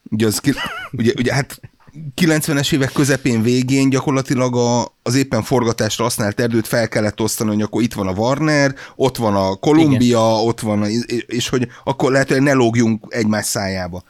[0.10, 0.42] ugye, az,
[0.92, 1.60] ugye, ugye hát
[2.16, 7.62] 90-es évek közepén végén gyakorlatilag a, az éppen forgatásra használt erdőt fel kellett osztani, hogy
[7.62, 10.48] akkor itt van a Warner, ott van a Columbia, Igen.
[10.48, 10.88] ott van a,
[11.26, 14.04] és hogy akkor lehet, hogy ne lógjunk egymás szájába.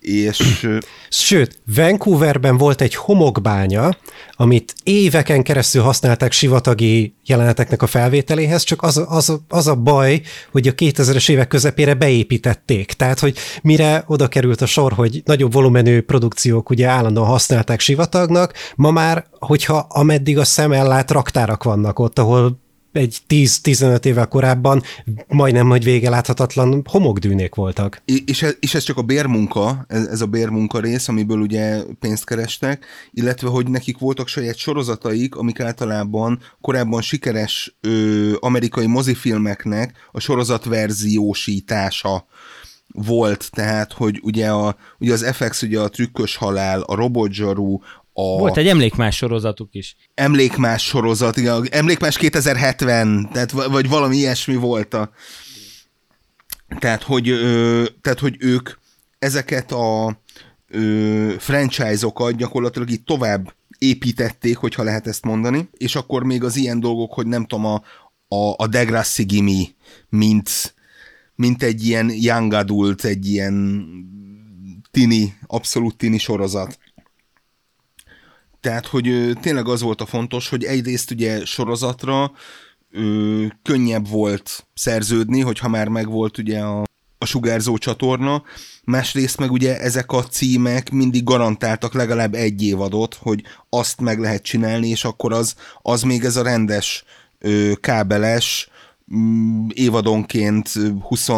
[0.00, 0.66] És...
[1.08, 3.96] Sőt, Vancouverben volt egy homokbánya,
[4.32, 10.68] amit éveken keresztül használták sivatagi jeleneteknek a felvételéhez, csak az, az, az a baj, hogy
[10.68, 12.92] a 2000-es évek közepére beépítették.
[12.92, 18.52] Tehát, hogy mire oda került a sor, hogy nagyobb volumenű produkciók ugye állandóan használták sivatagnak,
[18.76, 22.58] ma már, hogyha ameddig a szem ellát, raktárak vannak ott, ahol
[22.92, 24.82] egy 10-15 évvel korábban
[25.28, 28.02] majdnem, hogy vége láthatatlan homokdűnék voltak.
[28.04, 32.24] És ez, és ez csak a bérmunka, ez, ez a bérmunka rész, amiből ugye pénzt
[32.24, 40.20] kerestek, illetve hogy nekik voltak saját sorozataik, amik általában korábban sikeres ö, amerikai mozifilmeknek a
[40.20, 42.26] sorozatverziósítása
[42.92, 47.78] volt, tehát, hogy ugye, a, ugye az FX, ugye a trükkös halál, a robotzsaru,
[48.20, 48.38] a...
[48.38, 49.96] Volt egy emlékmás sorozatuk is.
[50.14, 55.10] Emlékmás sorozat, igen, emlékmás 2070, tehát, vagy valami ilyesmi volt a...
[56.78, 58.70] Tehát, hogy, ö, tehát, hogy ők
[59.18, 60.20] ezeket a
[60.68, 66.80] ö, franchise-okat gyakorlatilag itt tovább építették, hogyha lehet ezt mondani, és akkor még az ilyen
[66.80, 67.82] dolgok, hogy nem tudom, a,
[68.28, 69.74] a, a Degrassi Gimi,
[70.08, 70.74] mint,
[71.34, 73.84] mint egy ilyen young adult, egy ilyen
[74.90, 76.78] tini, abszolút tini sorozat.
[78.68, 82.32] Tehát, hogy tényleg az volt a fontos, hogy egyrészt ugye sorozatra
[82.90, 86.84] ö, könnyebb volt szerződni, hogyha már megvolt ugye a,
[87.18, 88.42] a sugárzó csatorna,
[88.84, 94.42] másrészt meg ugye ezek a címek mindig garantáltak legalább egy évadot, hogy azt meg lehet
[94.42, 97.04] csinálni, és akkor az, az még ez a rendes
[97.38, 98.68] ö, kábeles
[99.14, 101.28] mm, évadonként 20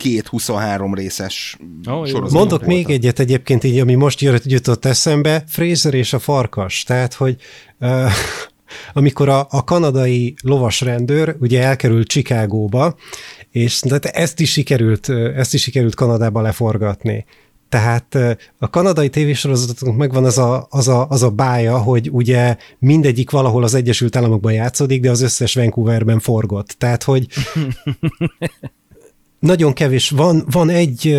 [0.00, 2.38] két 23 részes oh, sorozat.
[2.38, 2.68] Mondok voltam.
[2.68, 7.36] még egyet egyébként, így, ami most jutott eszembe, Fraser és a farkas, tehát, hogy
[7.80, 8.10] uh,
[8.92, 12.96] amikor a, a kanadai lovasrendőr ugye elkerült Csikágóba,
[13.50, 17.24] és tehát ezt is sikerült, ezt is sikerült Kanadába leforgatni.
[17.68, 18.14] Tehát
[18.58, 23.62] a kanadai tévésorozatoknak megvan az a, az, a, az a bája, hogy ugye mindegyik valahol
[23.62, 26.68] az Egyesült Államokban játszódik, de az összes Vancouverben forgott.
[26.78, 27.26] Tehát, hogy
[29.40, 30.10] nagyon kevés.
[30.10, 31.18] Van, van egy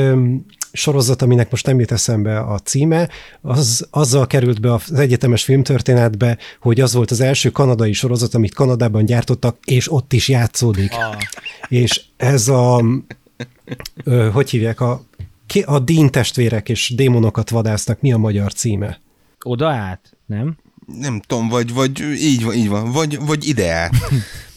[0.71, 3.09] sorozat, aminek most nem jut eszembe a címe,
[3.41, 8.53] az azzal került be az egyetemes filmtörténetbe, hogy az volt az első kanadai sorozat, amit
[8.53, 10.91] Kanadában gyártottak, és ott is játszódik.
[10.91, 11.15] Ah,
[11.69, 12.83] És ez a,
[14.03, 15.03] ö, hogy hívják, a,
[15.47, 18.99] ki- a Dean testvérek és démonokat vadásznak, mi a magyar címe?
[19.43, 20.57] oda át, nem?
[20.99, 23.93] Nem tudom, vagy, vagy így van, így van, vagy, vagy ide át.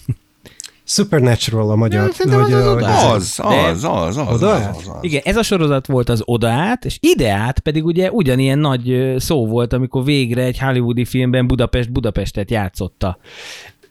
[0.86, 2.12] Supernatural a magyar.
[2.12, 4.76] Szerintem vagy, az az a- az- Az, De- az, az, az, az, át?
[4.76, 4.96] az, az.
[5.00, 9.14] Igen, ez a sorozat volt az oda át, és ide át pedig ugye ugyanilyen nagy
[9.18, 13.18] szó volt, amikor végre egy hollywoodi filmben Budapest Budapestet játszotta.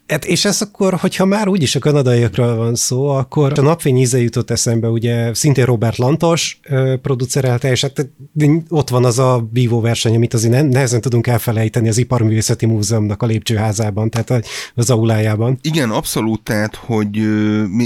[0.06, 4.20] Hát és ez akkor, hogyha már úgyis a kanadaiakról van szó, akkor a napfény íze
[4.20, 6.60] jutott eszembe, ugye szintén Robert Lantos
[7.02, 8.08] producerelte, és hát
[8.68, 13.22] ott van az a bívó verseny, amit azért ne- nehezen tudunk elfelejteni az Iparművészeti Múzeumnak
[13.22, 15.58] a lépcsőházában, tehát az aulájában.
[15.62, 17.18] Igen, abszolút, tehát, hogy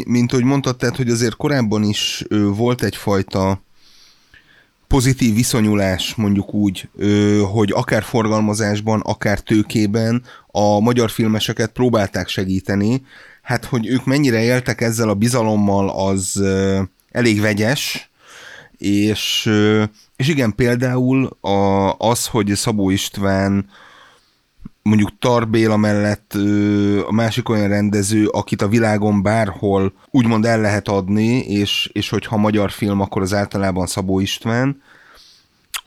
[0.07, 2.25] mint ahogy mondtad, tehát, hogy azért korábban is
[2.57, 3.63] volt egyfajta
[4.87, 6.89] pozitív viszonyulás, mondjuk úgy,
[7.53, 10.23] hogy akár forgalmazásban, akár tőkében
[10.59, 13.03] a magyar filmeseket próbálták segíteni.
[13.43, 16.43] Hát, hogy ők mennyire éltek ezzel a bizalommal, az
[17.11, 18.11] elég vegyes,
[18.79, 19.51] és,
[20.17, 23.67] és igen, például a, az, hogy Szabó István
[24.83, 26.33] mondjuk Tar Béla mellett
[27.07, 32.37] a másik olyan rendező, akit a világon bárhol úgymond el lehet adni, és, és hogyha
[32.37, 34.83] magyar film, akkor az általában Szabó István,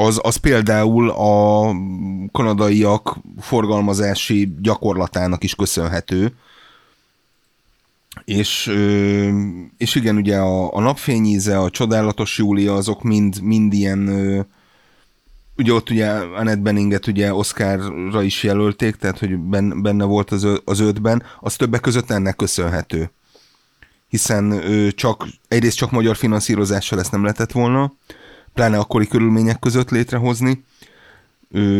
[0.05, 1.71] az, az például a
[2.31, 6.33] kanadaiak forgalmazási gyakorlatának is köszönhető.
[8.25, 8.71] És,
[9.77, 14.09] és igen, ugye a, a napfényíze, a csodálatos Júlia, azok mind, mind ilyen
[15.57, 20.47] ugye ott ugye Annette Beninget ugye Oscarra is jelölték, tehát hogy ben- benne volt az,
[20.65, 23.11] az ötben, az többek között ennek köszönhető.
[24.07, 24.61] Hiszen
[24.95, 27.93] csak, egyrészt csak magyar finanszírozással ezt nem lehetett volna,
[28.53, 30.63] pláne akkori körülmények között létrehozni,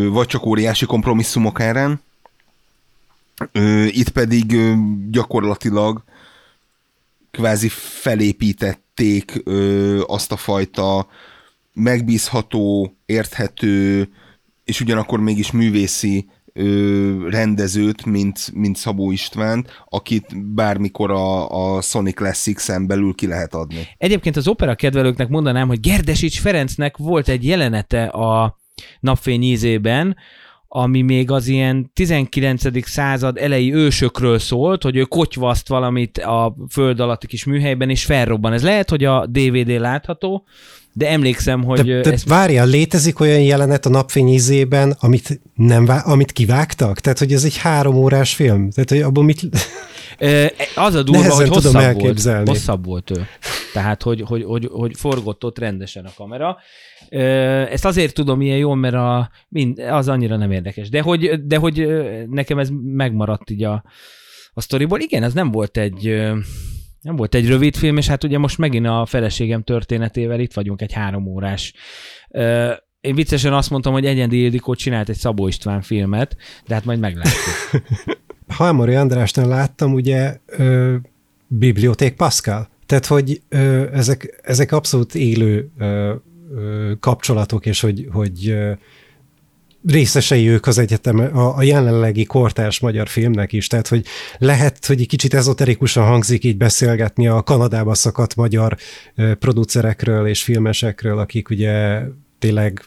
[0.09, 2.01] vagy csak óriási kompromisszumok árán.
[3.87, 4.57] Itt pedig
[5.09, 6.03] gyakorlatilag
[7.31, 7.69] kvázi
[8.01, 9.43] felépítették
[10.05, 11.07] azt a fajta
[11.73, 14.09] megbízható, érthető,
[14.63, 22.15] és ugyanakkor mégis művészi ö, rendezőt, mint, mint Szabó István, akit bármikor a, a Sonic
[22.15, 23.87] Classics-en belül ki lehet adni.
[23.97, 28.59] Egyébként az opera kedvelőknek mondanám, hogy Gerdesics Ferencnek volt egy jelenete a
[28.99, 30.15] napfény ízében,
[30.73, 32.87] ami még az ilyen 19.
[32.87, 38.53] század elejé ősökről szólt, hogy ő kotyvaszt valamit a föld alatti kis műhelyben, és felrobban.
[38.53, 40.45] Ez lehet, hogy a DVD látható,
[40.93, 45.85] de emlékszem, hogy De, de ezt várjál, létezik olyan jelenet a napfény ízében, amit, nem
[45.85, 46.99] vá- amit kivágtak?
[46.99, 48.69] Tehát, hogy ez egy három órás film?
[48.69, 49.41] Tehát, hogy abban mit...
[50.75, 52.49] Az a durva, Nehezen hogy tudom hosszabb volt, elképzelni.
[52.49, 53.27] hosszabb volt ő.
[53.73, 56.57] Tehát, hogy, hogy, hogy, hogy forgott ott rendesen a kamera.
[57.69, 60.89] Ezt azért tudom ilyen jól, mert a, mind, az annyira nem érdekes.
[60.89, 61.87] De hogy, de hogy
[62.29, 63.83] nekem ez megmaradt így a,
[64.53, 64.99] a sztoriból.
[64.99, 66.21] Igen, ez nem volt egy
[67.01, 70.81] nem volt egy rövid film, és hát ugye most megint a feleségem történetével itt vagyunk
[70.81, 71.73] egy három órás.
[73.01, 76.37] Én viccesen azt mondtam, hogy Egyendi Ildikó csinált egy Szabó István filmet,
[76.67, 77.43] de hát majd meglátjuk.
[78.47, 80.95] Halmari Andrásnál láttam ugye ö,
[81.47, 82.69] Biblioték Pascal.
[82.85, 86.13] Tehát, hogy ö, ezek, ezek abszolút élő ö,
[86.55, 88.71] ö, kapcsolatok, és hogy, hogy ö,
[89.87, 94.05] részesei ők az egyetem, a, a jelenlegi kortárs magyar filmnek is, tehát hogy
[94.37, 98.77] lehet, hogy egy kicsit ezoterikusan hangzik így beszélgetni a Kanadába szakadt magyar
[99.39, 102.01] producerekről és filmesekről, akik ugye
[102.39, 102.83] tényleg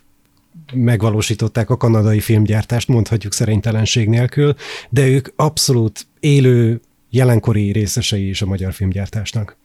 [0.74, 4.54] megvalósították a kanadai filmgyártást, mondhatjuk szerénytelenség nélkül,
[4.90, 6.80] de ők abszolút élő,
[7.10, 9.56] jelenkori részesei is a magyar filmgyártásnak.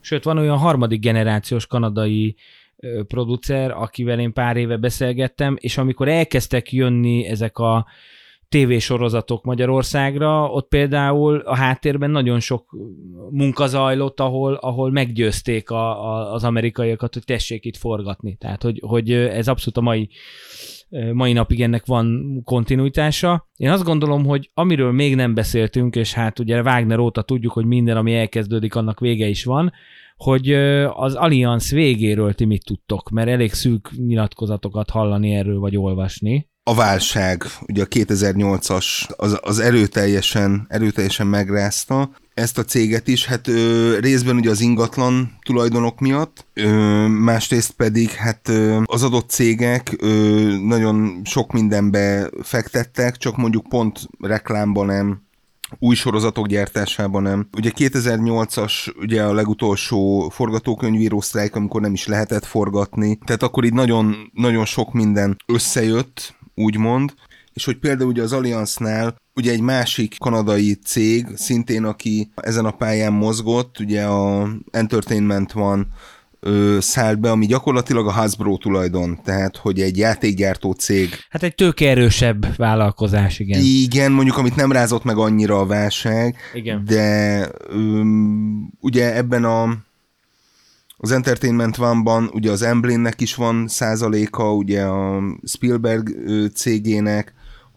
[0.00, 2.36] Sőt, van olyan harmadik generációs kanadai
[3.06, 7.86] producer, akivel én pár éve beszélgettem, és amikor elkezdtek jönni ezek a
[8.50, 12.76] tévésorozatok Magyarországra, ott például a háttérben nagyon sok
[13.30, 18.36] munka zajlott, ahol, ahol meggyőzték a, a, az amerikaiakat, hogy tessék itt forgatni.
[18.36, 20.08] Tehát, hogy, hogy ez abszolút a mai
[21.12, 23.48] mai napig ennek van kontinuitása.
[23.56, 27.64] Én azt gondolom, hogy amiről még nem beszéltünk, és hát ugye Wagner óta tudjuk, hogy
[27.64, 29.72] minden, ami elkezdődik, annak vége is van,
[30.16, 30.52] hogy
[30.94, 36.74] az Allianz végéről ti mit tudtok, mert elég szűk nyilatkozatokat hallani erről, vagy olvasni a
[36.74, 43.98] válság, ugye a 2008-as, az, az erőteljesen, erőteljesen megrázta ezt a céget is, hát ö,
[44.00, 50.08] részben ugye az ingatlan tulajdonok miatt, ö, másrészt pedig hát ö, az adott cégek ö,
[50.66, 55.22] nagyon sok mindenbe fektettek, csak mondjuk pont reklámban nem,
[55.78, 57.48] új sorozatok gyártásában nem.
[57.56, 63.72] Ugye 2008-as ugye a legutolsó forgatókönyvíró sztrájk, amikor nem is lehetett forgatni, tehát akkor így
[63.72, 67.14] nagyon, nagyon sok minden összejött, úgymond,
[67.52, 72.70] és hogy például ugye az Allianznál ugye egy másik kanadai cég, szintén aki ezen a
[72.70, 75.88] pályán mozgott, ugye a Entertainment van
[76.40, 81.08] ö, szállt be, ami gyakorlatilag a Hasbro tulajdon, tehát hogy egy játékgyártó cég.
[81.30, 83.60] Hát egy tőkerősebb vállalkozás, igen.
[83.62, 86.84] Igen, mondjuk amit nem rázott meg annyira a válság, igen.
[86.84, 88.02] de ö,
[88.80, 89.88] ugye ebben a
[91.02, 96.14] az Entertainment One-ban ugye az Emblinnek is van százaléka, ugye a Spielberg
[96.54, 97.34] cégének,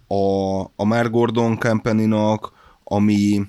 [0.08, 2.52] a, a Mar Gordon Company-nak,
[2.84, 3.42] ami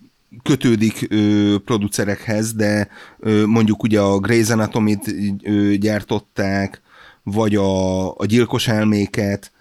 [0.42, 6.82] kötődik ö, producerekhez, de ö, mondjuk ugye a Grey's Anatomy-t ö, gyártották,
[7.22, 9.52] vagy a, a Gyilkos elméket,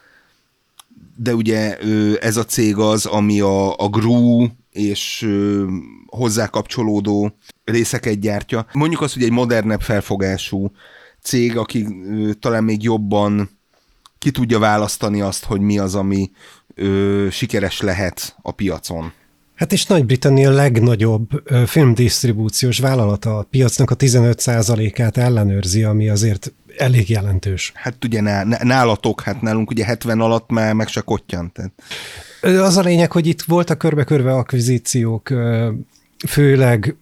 [1.15, 1.77] de ugye
[2.17, 5.29] ez a cég az, ami a, a Gru és
[6.05, 8.65] hozzá kapcsolódó részeket gyártja.
[8.73, 10.71] Mondjuk azt, hogy egy modernebb felfogású
[11.21, 11.87] cég, aki
[12.39, 13.49] talán még jobban
[14.19, 16.31] ki tudja választani azt, hogy mi az, ami
[16.75, 19.11] ö, sikeres lehet a piacon.
[19.55, 21.29] Hát és Nagy-Britannia legnagyobb
[21.65, 27.71] filmdisztribúciós vállalata a piacnak a 15%-át ellenőrzi, ami azért elég jelentős.
[27.75, 28.21] Hát ugye
[28.63, 31.59] nálatok, hát nálunk ugye 70 alatt már meg se kottyant.
[32.41, 35.33] Az a lényeg, hogy itt voltak körbe-körbe akvizíciók,
[36.27, 36.95] főleg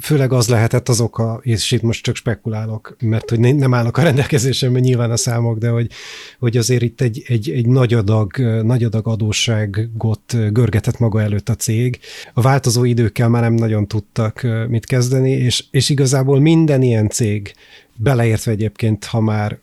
[0.00, 4.02] főleg az lehetett az oka, és itt most csak spekulálok, mert hogy nem állnak a
[4.02, 5.90] rendelkezésemben nyilván a számok, de hogy,
[6.38, 11.54] hogy azért itt egy, egy, egy nagy, adag, nagy adag adósságot görgetett maga előtt a
[11.54, 11.98] cég.
[12.34, 17.54] A változó időkkel már nem nagyon tudtak mit kezdeni, és, és igazából minden ilyen cég,
[17.96, 19.58] beleértve egyébként, ha már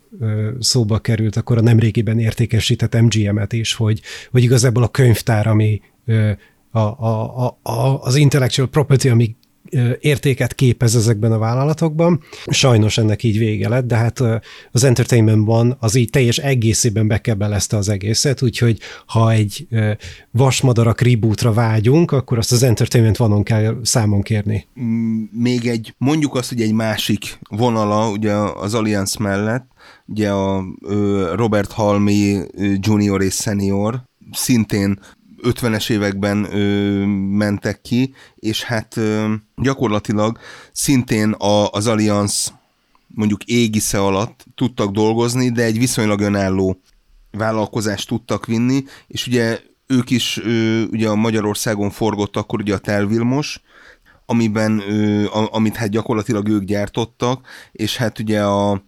[0.60, 4.00] szóba került, akkor a nemrégiben értékesített MGM-et is, hogy,
[4.30, 5.80] hogy igazából a könyvtár, ami
[6.70, 9.36] a, a, a, az intellectual property, ami
[10.00, 12.20] értéket képez ezekben a vállalatokban.
[12.46, 14.22] Sajnos ennek így vége lett, de hát
[14.72, 19.66] az entertainmentban az így teljes egészében bekebelezte az egészet, úgyhogy ha egy
[20.30, 24.66] vasmadarak rebootra vágyunk, akkor azt az entertainment vanon kell számon kérni.
[24.80, 29.68] Mm, még egy, mondjuk azt, hogy egy másik vonala ugye az Allianz mellett,
[30.06, 30.64] ugye a
[31.34, 32.38] Robert Halmi
[32.80, 34.02] junior és senior,
[34.32, 34.98] szintén
[35.42, 37.04] 50-es években ö,
[37.36, 40.38] mentek ki, és hát ö, gyakorlatilag
[40.72, 42.52] szintén a, az Allianz
[43.06, 46.80] mondjuk égisze alatt tudtak dolgozni, de egy viszonylag önálló
[47.30, 52.78] vállalkozást tudtak vinni, és ugye ők is ö, ugye a Magyarországon forgott akkor ugye a
[52.78, 53.60] Telvilmos,
[54.26, 58.84] amiben, ö, amit hát gyakorlatilag ők gyártottak, és hát ugye a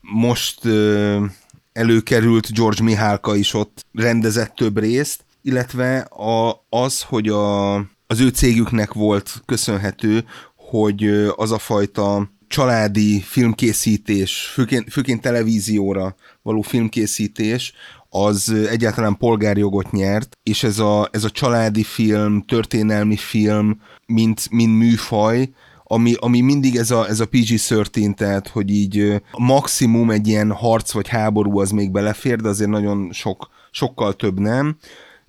[0.00, 1.24] most ö,
[1.72, 7.74] előkerült George Mihálka is ott rendezett több részt, illetve a, az, hogy a,
[8.06, 10.24] az ő cégüknek volt köszönhető,
[10.56, 11.04] hogy
[11.36, 17.72] az a fajta családi filmkészítés, főként, főként televízióra való filmkészítés,
[18.08, 24.78] az egyáltalán polgárjogot nyert, és ez a, ez a családi film, történelmi film, mint, mint
[24.78, 25.50] műfaj,
[25.84, 30.92] ami, ami mindig ez a, ez a PG-13, tehát hogy így maximum egy ilyen harc
[30.92, 34.76] vagy háború az még belefér, de azért nagyon sok, sokkal több nem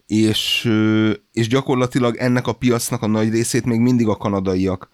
[0.10, 0.72] és,
[1.34, 4.90] és gyakorlatilag ennek a piacnak a nagy részét még mindig a kanadaiak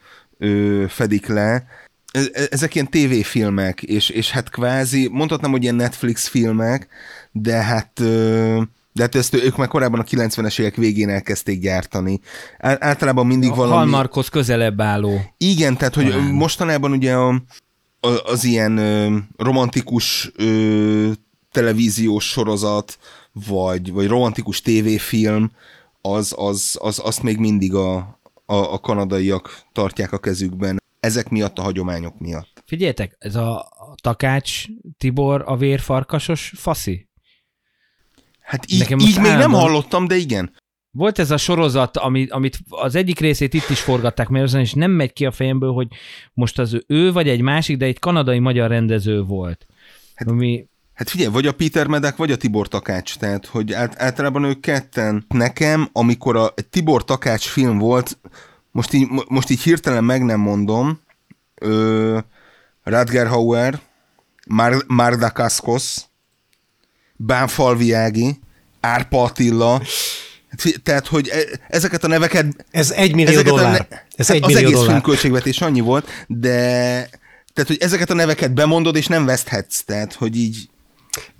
[0.88, 1.66] fedik le.
[2.12, 6.88] E, ezek ilyen tévéfilmek, és, és hát kvázi, mondhatnám, hogy ilyen Netflix filmek,
[7.32, 8.02] de hát
[8.94, 12.20] de hát ezt ők már korábban a 90-es évek végén elkezdték gyártani.
[12.60, 13.76] Általában mindig a valami...
[13.76, 15.22] Hallmarkhoz közelebb álló.
[15.38, 16.26] Igen, tehát hogy Talán.
[16.26, 17.28] mostanában ugye a,
[18.00, 21.12] a, az ilyen ö, romantikus ö,
[21.52, 22.98] televíziós sorozat,
[23.48, 25.52] vagy, vagy romantikus tévéfilm,
[26.02, 27.96] az, az, az, azt még mindig a,
[28.46, 30.82] a, a kanadaiak tartják a kezükben.
[31.00, 32.64] Ezek miatt, a hagyományok miatt.
[32.66, 33.70] Figyeljetek, ez a
[34.02, 34.66] Takács
[34.98, 37.08] Tibor a vérfarkasos faszi?
[38.40, 40.54] Hát így, így még nem hallottam, de igen.
[40.92, 44.74] Volt ez a sorozat, amit, amit az egyik részét itt is forgatták, mert azon is
[44.74, 45.88] nem megy ki a fejemből, hogy
[46.34, 49.66] most az ő vagy egy másik, de egy kanadai-magyar rendező volt.
[50.16, 50.68] Hát, ami...
[50.96, 54.60] hát figyelj, vagy a Peter Medek, vagy a Tibor Takács, tehát hogy át, általában ők
[54.60, 55.26] ketten.
[55.28, 58.18] Nekem, amikor a Tibor Takács film volt,
[58.72, 61.00] most így, most így hirtelen meg nem mondom,
[61.56, 62.20] ö,
[62.84, 63.80] Radger Hauer,
[64.48, 65.96] Mar- Marda Kaskos,
[67.16, 68.40] Bánfalviági,
[68.80, 69.82] Árpa Attila,
[70.84, 71.38] tehát, hogy e,
[71.68, 72.66] ezeket a neveket...
[72.72, 73.88] Ez egy millió dollár.
[73.90, 74.90] Ne, ez hát egy az millió egész dollár.
[74.90, 76.60] filmköltségvetés annyi volt, de
[77.54, 80.70] tehát, hogy ezeket a neveket bemondod, és nem veszthetsz, tehát, hogy így...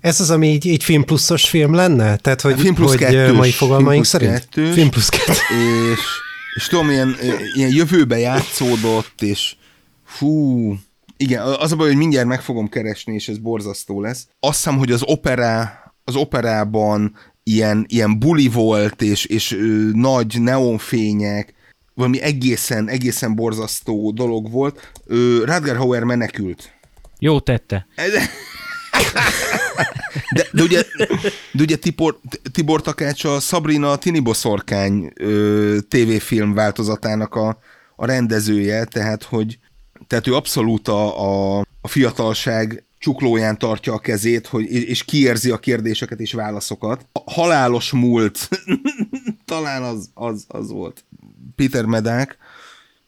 [0.00, 2.16] Ez az, ami így, így film pluszos film lenne?
[2.16, 4.32] Tehát, hogy, film plusz hogy kettős, mai fogalmaink szerint?
[4.32, 5.38] Kettős, film plusz kettős.
[5.92, 6.00] És,
[6.54, 7.16] és tudom, ilyen,
[7.54, 9.54] ilyen jövőbe játszódott, és
[10.04, 10.74] fú,
[11.16, 14.26] igen, az a baj, hogy mindjárt meg fogom keresni, és ez borzasztó lesz.
[14.40, 20.40] Azt hiszem, hogy az operá, az operában ilyen, ilyen buli volt, és, és ö, nagy
[20.40, 21.54] neonfények,
[21.94, 24.92] valami egészen, egészen borzasztó dolog volt.
[25.06, 26.72] Ö, Radger Hauer menekült.
[27.18, 27.86] Jó tette.
[30.34, 30.82] De, de, ugye,
[31.52, 32.18] de ugye Tibor,
[32.52, 37.58] Tibor Takács a Sabrina Tiniboszorkány ö, tévéfilm változatának a,
[37.96, 39.58] a rendezője, tehát hogy
[40.06, 45.58] tehát ő abszolút a, a, a fiatalság csuklóján tartja a kezét, hogy, és kiérzi a
[45.58, 47.06] kérdéseket és válaszokat.
[47.12, 48.48] A halálos múlt,
[49.44, 51.04] talán az, az, az volt.
[51.56, 52.36] Péter Medák,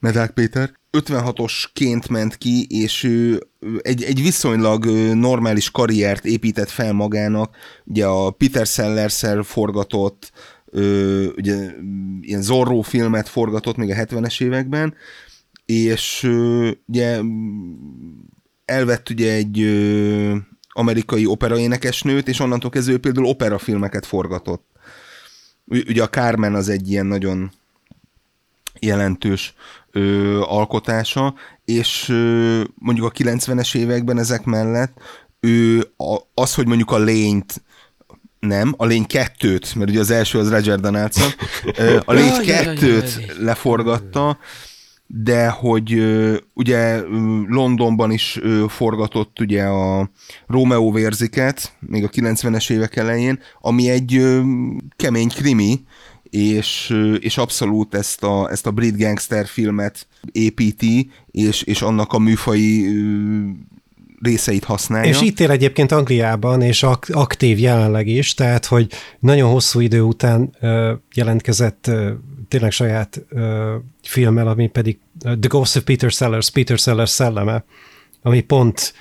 [0.01, 3.43] Medák Péter, 56-osként ment ki, és ő
[3.81, 4.85] egy, egy viszonylag
[5.15, 7.57] normális karriert épített fel magának.
[7.85, 10.33] Ugye a Peter sellers forgatott,
[11.37, 11.71] ugye
[12.21, 14.95] ilyen Zorro filmet forgatott még a 70-es években,
[15.67, 16.23] és
[16.87, 17.21] ugye
[18.65, 19.61] elvett ugye egy
[20.69, 24.67] amerikai operaénekesnőt, és onnantól kezdve ő például operafilmeket forgatott.
[25.65, 27.51] Ugye a Carmen az egy ilyen nagyon
[28.81, 29.55] jelentős
[29.99, 31.35] ö, alkotása,
[31.65, 35.01] és ö, mondjuk a 90-es években ezek mellett
[35.41, 37.63] ő a, az, hogy mondjuk a lényt
[38.41, 41.31] nem, a lény kettőt, mert ugye az első az Roger Donaldson,
[42.05, 44.39] a lény kettőt leforgatta,
[45.07, 46.03] de hogy
[46.55, 47.01] ugye
[47.47, 50.11] Londonban is forgatott ugye a
[50.47, 54.39] Romeo vérziket, még a 90-es évek elején, ami egy
[54.97, 55.81] kemény krimi,
[56.31, 62.19] és, és abszolút ezt a, ezt a brit gangster filmet építi, és, és annak a
[62.19, 62.87] műfai
[64.23, 65.11] részeit használja.
[65.11, 70.01] És itt él egyébként Angliában, és ak- aktív jelenleg is, tehát, hogy nagyon hosszú idő
[70.01, 72.13] után ö, jelentkezett ö,
[72.49, 77.65] tényleg saját ö, filmmel, ami pedig The Ghost of Peter Sellers, Peter Sellers szelleme,
[78.23, 78.93] ami pont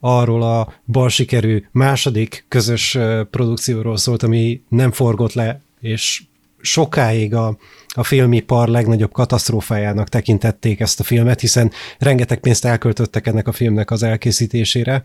[0.00, 2.98] arról a bal sikerű második közös
[3.30, 6.22] produkcióról szólt, ami nem forgott le, és
[6.60, 7.56] sokáig a,
[7.88, 13.90] a filmipar legnagyobb katasztrófájának tekintették ezt a filmet, hiszen rengeteg pénzt elköltöttek ennek a filmnek
[13.90, 15.02] az elkészítésére,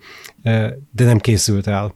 [0.91, 1.95] de nem készült el.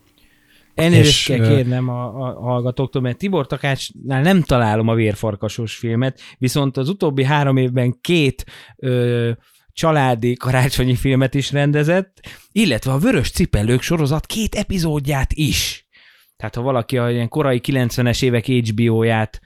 [0.75, 6.77] Elnézést kell kérnem a, a hallgatóktól, mert Tibor Takácsnál nem találom a vérfarkasos filmet, viszont
[6.77, 8.45] az utóbbi három évben két
[8.75, 9.31] ö,
[9.73, 12.19] családi karácsonyi filmet is rendezett,
[12.51, 15.87] illetve a Vörös Cipelők sorozat két epizódját is.
[16.39, 19.39] Tehát ha valaki a ilyen korai 90-es évek HBO-ját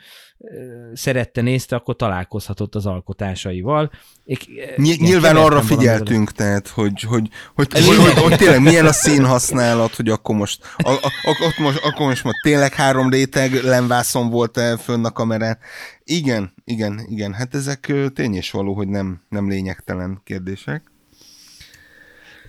[0.93, 3.91] szerette, nézte, akkor találkozhatott az alkotásaival.
[4.25, 8.85] Ny- igen, nyilván arra figyeltünk, tehát, hogy, hogy, hogy, hogy, hogy, hogy, hogy tényleg milyen
[8.85, 13.53] a színhasználat, hogy akkor most, a, a, a, most, akkor most, most tényleg három réteg
[13.53, 15.57] lemvászon volt el fönn a kamerán.
[16.03, 20.91] Igen, igen, igen, hát ezek tény és való, hogy nem, nem lényegtelen kérdések.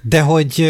[0.02, 0.64] De hogy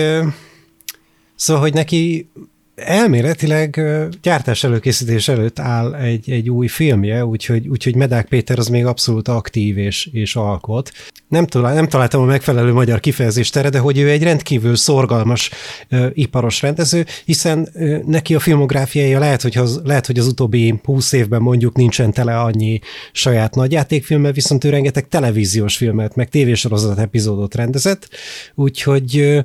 [1.35, 2.31] Szóval, hogy neki
[2.75, 3.81] elméletileg
[4.23, 9.29] gyártás előkészítés előtt áll egy, egy új filmje, úgyhogy, úgyhogy Medák Péter az még abszolút
[9.29, 10.91] aktív és, és alkot.
[11.29, 15.51] Nem, talál, nem találtam a megfelelő magyar kifejezést erre, de hogy ő egy rendkívül szorgalmas
[15.89, 20.81] ö, iparos rendező, hiszen ö, neki a filmográfiája lehet hogy, az, lehet, hogy az utóbbi
[20.85, 22.81] húsz évben mondjuk nincsen tele annyi
[23.13, 28.09] saját nagy játékfilmmel, viszont ő rengeteg televíziós filmet, meg tévésorozat epizódot rendezett,
[28.55, 29.41] úgyhogy ö,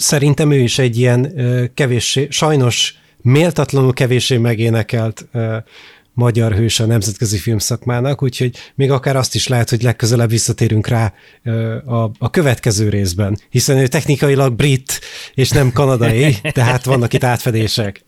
[0.00, 1.32] szerintem ő is egy ilyen
[1.74, 5.28] kevéssé, sajnos méltatlanul kevéssé megénekelt
[6.12, 11.12] magyar hős a nemzetközi filmszakmának, úgyhogy még akár azt is lehet, hogy legközelebb visszatérünk rá
[11.86, 15.00] a, a következő részben, hiszen ő technikailag brit,
[15.34, 18.04] és nem kanadai, tehát vannak itt átfedések.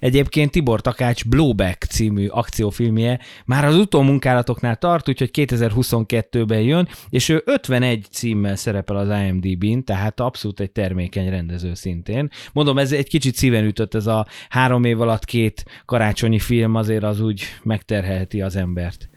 [0.00, 7.42] Egyébként Tibor Takács Blowback című akciófilmje már az utómunkálatoknál tart, úgyhogy 2022-ben jön, és ő
[7.46, 12.28] 51 címmel szerepel az IMDb-n, tehát abszolút egy termékeny rendező szintén.
[12.52, 17.04] Mondom, ez egy kicsit szíven ütött, ez a három év alatt két karácsonyi film azért
[17.04, 19.10] az úgy megterhelheti az embert.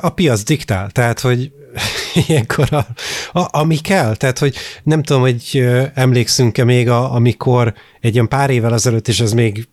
[0.00, 1.52] A piac diktál, tehát, hogy
[2.26, 2.86] ilyenkor a,
[3.38, 5.64] a, ami kell, tehát, hogy nem tudom, hogy
[5.94, 9.68] emlékszünk-e még, a, amikor egy ilyen pár évvel ezelőtt, és ez még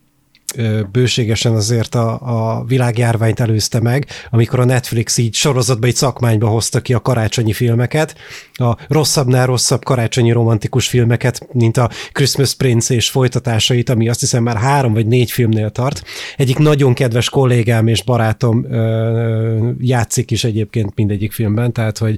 [0.92, 6.82] bőségesen azért a, a világjárványt előzte meg, amikor a Netflix így sorozatba, egy szakmányba hozta
[6.82, 8.16] ki a karácsonyi filmeket,
[8.54, 14.44] a rosszabbnál rosszabb karácsonyi romantikus filmeket, mint a Christmas Prince és folytatásait, ami azt hiszem
[14.44, 16.04] már három vagy négy filmnél tart.
[16.38, 22.18] Egyik nagyon kedves kollégám és barátom ö, játszik is egyébként mindegyik filmben, tehát hogy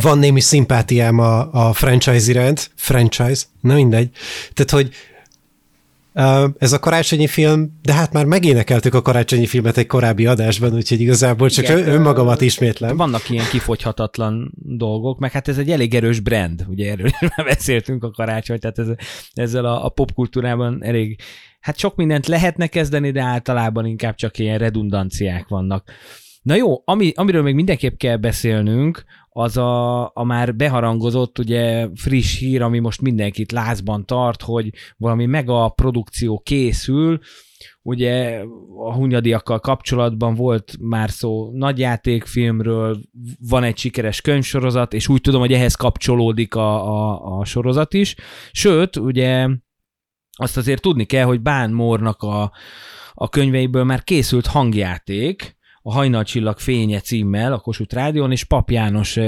[0.00, 4.10] van némi szimpátiám a, a franchise iránt, franchise, na mindegy.
[4.52, 4.94] Tehát, hogy
[6.58, 11.00] ez a karácsonyi film, de hát már megénekeltük a karácsonyi filmet egy korábbi adásban, úgyhogy
[11.00, 12.96] igazából csak Igen, önmagamat ismétlem.
[12.96, 18.04] Vannak ilyen kifogyhatatlan dolgok, meg hát ez egy elég erős brand, ugye erről már beszéltünk
[18.04, 18.86] a karácsony, tehát ez,
[19.32, 21.20] ezzel a, a popkultúrában elég,
[21.60, 25.90] hát sok mindent lehetne kezdeni, de általában inkább csak ilyen redundanciák vannak.
[26.46, 32.38] Na jó, ami, amiről még mindenképp kell beszélnünk, az a, a már beharangozott, ugye friss
[32.38, 37.18] hír, ami most mindenkit lázban tart, hogy valami mega produkció készül,
[37.82, 38.42] ugye
[38.76, 43.00] a hunyadiakkal kapcsolatban volt már szó nagyjátékfilmről,
[43.48, 48.14] van egy sikeres könyvsorozat, és úgy tudom, hogy ehhez kapcsolódik a, a, a sorozat is.
[48.52, 49.48] Sőt, ugye
[50.30, 52.52] azt azért tudni kell, hogy Bán Mornak a,
[53.14, 55.55] a könyveiből már készült hangjáték,
[55.88, 59.18] a Hajnalcsillag fénye címmel a Kossuth Rádión, és Pap János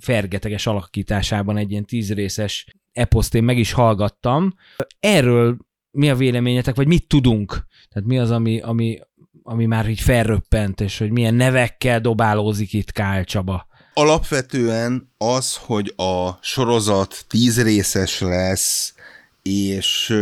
[0.00, 4.54] fergeteges alakításában egy ilyen tízrészes eposzt én meg is hallgattam.
[5.00, 5.56] Erről
[5.90, 7.66] mi a véleményetek, vagy mit tudunk?
[7.92, 8.98] Tehát mi az, ami, ami,
[9.42, 13.66] ami már így felröppent, és hogy milyen nevekkel dobálózik itt Kál Csaba?
[13.92, 18.94] Alapvetően az, hogy a sorozat tíz részes lesz,
[19.42, 20.14] és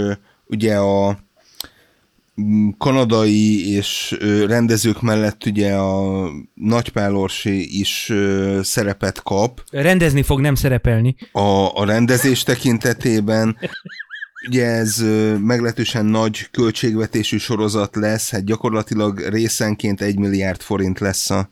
[0.47, 1.19] ugye a
[2.79, 4.17] kanadai és
[4.47, 8.13] rendezők mellett ugye a Nagypál Orsi is
[8.63, 9.63] szerepet kap.
[9.71, 11.17] Rendezni fog, nem szerepelni.
[11.33, 13.57] A, a rendezés tekintetében
[14.49, 15.05] ugye ez
[15.41, 21.51] meglehetősen nagy költségvetésű sorozat lesz, hát gyakorlatilag részenként egy milliárd forint lesz a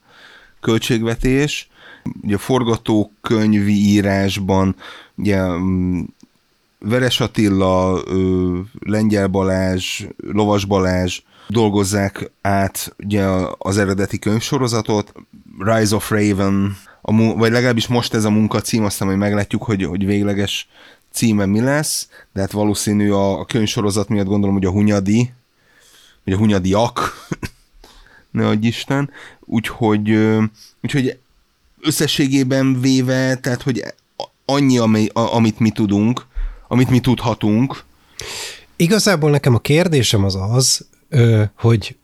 [0.60, 1.68] költségvetés.
[2.22, 4.76] Ugye a forgatókönyvi írásban
[5.16, 5.40] ugye
[6.80, 8.02] Veres Attila,
[8.78, 13.24] Lengyel Balázs, Lovas Balázs dolgozzák át ugye
[13.58, 15.12] az eredeti könyvsorozatot.
[15.58, 20.06] Rise of Raven, a, vagy legalábbis most ez a munkacím, aztán majd meglátjuk, hogy, hogy
[20.06, 20.68] végleges
[21.12, 25.32] címe mi lesz, de hát valószínű a, a könyvsorozat miatt gondolom, hogy a Hunyadi,
[26.24, 27.28] vagy a Hunyadiak,
[28.30, 29.10] ne adj Isten,
[29.40, 30.18] úgyhogy,
[30.82, 31.18] úgyhogy
[31.80, 33.84] összességében véve, tehát hogy
[34.44, 36.26] annyi, ami, amit mi tudunk,
[36.72, 37.84] amit mi tudhatunk.
[38.76, 40.88] Igazából nekem a kérdésem az az,
[41.56, 41.96] hogy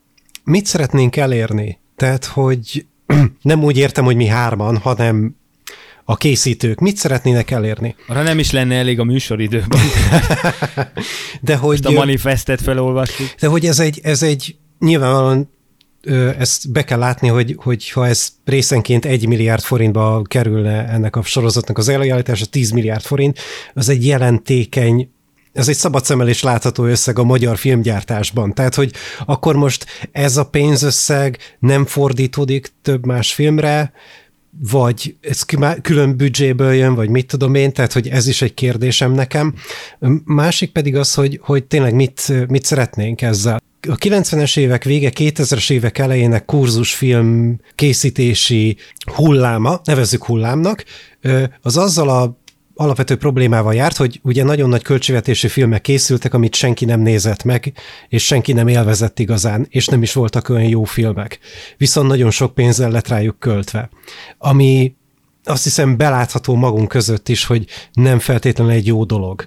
[0.43, 1.79] mit szeretnénk elérni?
[1.95, 2.85] Tehát, hogy
[3.41, 5.35] nem úgy értem, hogy mi hárman, hanem
[6.03, 7.95] a készítők mit szeretnének elérni?
[8.07, 9.79] Arra nem is lenne elég a műsoridőben.
[11.41, 11.83] de hogy...
[11.83, 13.29] Most a manifestet felolvasjuk.
[13.39, 15.49] De hogy ez egy, ez egy nyilvánvalóan
[16.37, 21.21] ezt be kell látni, hogy, hogy ha ez részenként egy milliárd forintba kerülne ennek a
[21.21, 23.39] sorozatnak az előállítása, 10 milliárd forint,
[23.73, 25.09] az egy jelentékeny
[25.53, 28.53] ez egy szabad szemmel látható összeg a magyar filmgyártásban.
[28.53, 28.93] Tehát, hogy
[29.25, 33.91] akkor most ez a pénzösszeg nem fordítódik több más filmre,
[34.59, 35.41] vagy ez
[35.81, 39.53] külön büdzséből jön, vagy mit tudom én, tehát hogy ez is egy kérdésem nekem.
[40.23, 43.61] Másik pedig az, hogy, hogy tényleg mit, mit szeretnénk ezzel.
[43.89, 48.77] A 90-es évek vége, 2000-es évek elejének kurzusfilm készítési
[49.15, 50.83] hulláma, nevezzük hullámnak,
[51.61, 52.37] az azzal a
[52.77, 57.73] alapvető problémával járt, hogy ugye nagyon nagy költségvetési filmek készültek, amit senki nem nézett meg,
[58.09, 61.39] és senki nem élvezett igazán, és nem is voltak olyan jó filmek.
[61.77, 63.89] Viszont nagyon sok pénzzel lett rájuk költve.
[64.37, 64.95] Ami
[65.43, 69.45] azt hiszem belátható magunk között is, hogy nem feltétlenül egy jó dolog.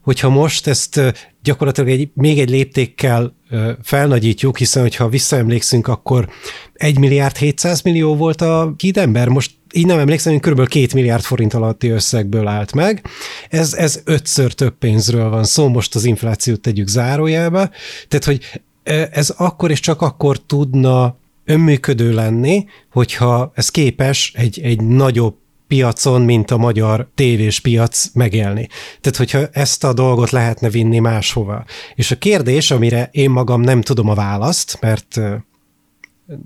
[0.00, 1.00] Hogyha most ezt
[1.42, 3.36] gyakorlatilag egy, még egy léptékkel
[3.82, 6.28] felnagyítjuk, hiszen hogyha visszaemlékszünk, akkor
[6.74, 10.68] 1 milliárd 700 millió volt a hídember, most így nem emlékszem, hogy kb.
[10.68, 13.06] 2 milliárd forint alatti összegből állt meg.
[13.48, 17.70] Ez, ez ötször több pénzről van szó, most az inflációt tegyük zárójelbe.
[18.08, 18.62] Tehát, hogy
[19.10, 26.22] ez akkor és csak akkor tudna önműködő lenni, hogyha ez képes egy, egy nagyobb piacon,
[26.22, 28.68] mint a magyar tévés piac megélni.
[29.00, 31.64] Tehát, hogyha ezt a dolgot lehetne vinni máshova.
[31.94, 35.20] És a kérdés, amire én magam nem tudom a választ, mert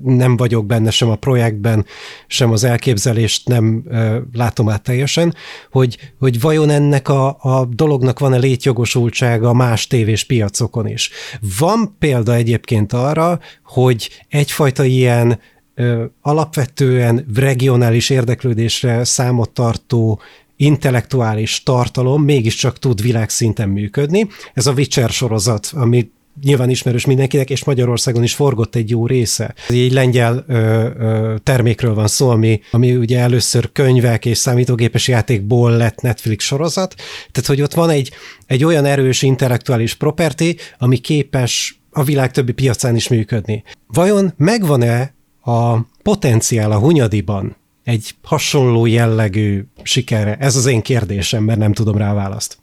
[0.03, 1.87] nem vagyok benne sem a projektben,
[2.27, 5.35] sem az elképzelést nem ö, látom át teljesen,
[5.71, 11.11] hogy, hogy vajon ennek a, a dolognak van-e létjogosultsága más tévés piacokon is.
[11.59, 15.41] Van példa egyébként arra, hogy egyfajta ilyen
[15.75, 20.21] ö, alapvetően regionális érdeklődésre számot tartó
[20.57, 24.29] intellektuális tartalom mégiscsak tud világszinten működni.
[24.55, 26.13] Ez a Witcher sorozat, amit
[26.43, 29.55] nyilván ismerős mindenkinek, és Magyarországon is forgott egy jó része.
[29.69, 30.55] Egy lengyel ö,
[30.99, 36.95] ö, termékről van szó, ami, ami ugye először könyvek és számítógépes játékból lett Netflix sorozat,
[37.31, 38.11] tehát hogy ott van egy,
[38.47, 43.63] egy olyan erős intellektuális property, ami képes a világ többi piacán is működni.
[43.87, 50.37] Vajon megvan-e a potenciál a Hunyadiban egy hasonló jellegű sikerre?
[50.37, 52.59] Ez az én kérdésem, mert nem tudom rá választ.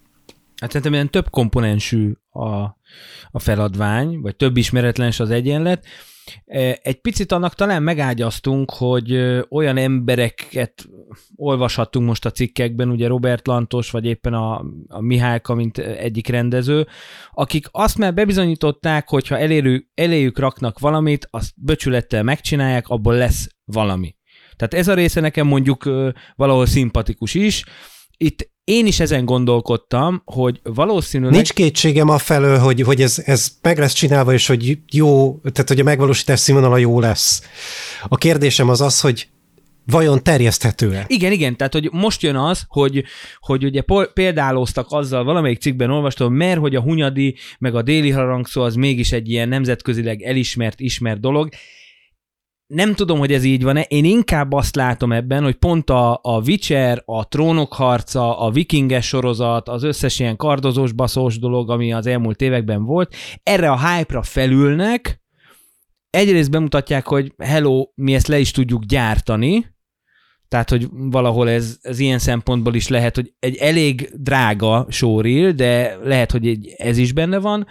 [0.62, 2.78] Hát szerintem ilyen több komponensű a,
[3.32, 5.86] a feladvány, vagy több ismeretlens az egyenlet.
[6.46, 9.16] E, egy picit annak talán megágyaztunk, hogy
[9.50, 10.86] olyan embereket
[11.36, 16.88] olvashattunk most a cikkekben, ugye Robert Lantos, vagy éppen a, a Mihálka, mint egyik rendező,
[17.34, 23.50] akik azt már bebizonyították, hogy ha elérő, eléjük raknak valamit, azt böcsülettel megcsinálják, abból lesz
[23.66, 24.16] valami.
[24.56, 25.89] Tehát ez a része nekem mondjuk
[26.36, 27.64] valahol szimpatikus is.
[28.18, 31.34] Itt én is ezen gondolkodtam, hogy valószínűleg...
[31.34, 35.68] Nincs kétségem a felől, hogy, hogy ez, ez meg lesz csinálva, és hogy jó, tehát
[35.68, 37.43] hogy a megvalósítás színvonala jó lesz.
[38.07, 39.28] A kérdésem az az, hogy
[39.86, 41.05] vajon terjeszthető-e?
[41.07, 43.03] Igen, igen, tehát hogy most jön az, hogy,
[43.39, 43.82] hogy ugye
[44.13, 49.11] példálóztak azzal, valamelyik cikkben olvastam, mert hogy a Hunyadi meg a déli harangszó az mégis
[49.11, 51.49] egy ilyen nemzetközileg elismert, ismert dolog
[52.68, 56.39] nem tudom, hogy ez így van-e, én inkább azt látom ebben, hogy pont a, a
[56.45, 62.07] Witcher, a Trónok harca, a vikinges sorozat, az összes ilyen kardozós, baszós dolog, ami az
[62.07, 65.24] elmúlt években volt, erre a hype-ra felülnek,
[66.09, 69.74] egyrészt bemutatják, hogy hello, mi ezt le is tudjuk gyártani,
[70.47, 75.97] tehát, hogy valahol ez, ez ilyen szempontból is lehet, hogy egy elég drága showreel, de
[76.03, 77.68] lehet, hogy egy, ez is benne van,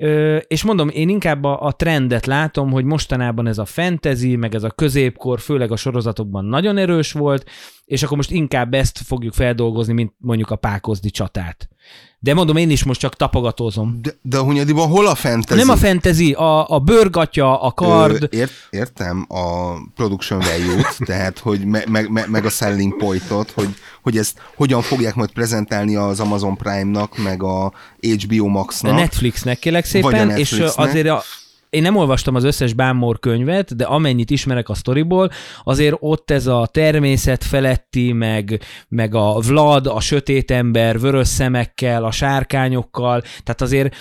[0.00, 4.54] Ö, és mondom, én inkább a, a trendet látom, hogy mostanában ez a fantasy, meg
[4.54, 7.50] ez a középkor, főleg a sorozatokban nagyon erős volt,
[7.84, 11.68] és akkor most inkább ezt fogjuk feldolgozni, mint mondjuk a pákozdi csatát.
[12.20, 13.98] De mondom, én is most csak tapogatózom.
[14.02, 15.60] De, de a Hunyadiban hol a fantasy?
[15.60, 18.22] Nem a fantasy, a, a bőrgatya, a kard.
[18.30, 23.50] Ö, ért, értem a production value-t, tehát hogy me, me, me, meg a selling pointot,
[23.50, 23.68] hogy,
[24.02, 28.92] hogy ezt hogyan fogják majd prezentálni az Amazon Prime-nak, meg a HBO Max-nak.
[28.92, 31.22] A Netflixnek kérlek szépen, és azért a,
[31.70, 35.30] én nem olvastam az összes Bámor könyvet, de amennyit ismerek a sztoriból,
[35.64, 42.04] azért ott ez a természet feletti, meg, meg a Vlad, a sötét ember, vörös szemekkel,
[42.04, 43.96] a sárkányokkal, tehát azért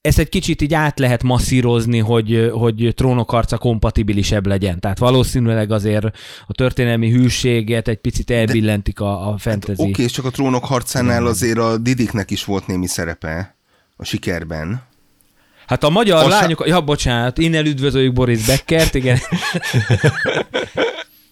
[0.00, 4.80] ezt egy kicsit így át lehet masszírozni, hogy, hogy trónokarca kompatibilisebb legyen.
[4.80, 6.04] Tehát valószínűleg azért
[6.46, 9.82] a történelmi hűséget egy picit elbillentik a, a fantasy.
[9.82, 13.56] Hát Oké, és csak a trónok harcánál azért a Didiknek is volt némi szerepe
[13.96, 14.87] a sikerben.
[15.68, 19.18] Hát a magyar a lányok, ja bocsánat, innen üdvözöljük Boris Beckert, igen.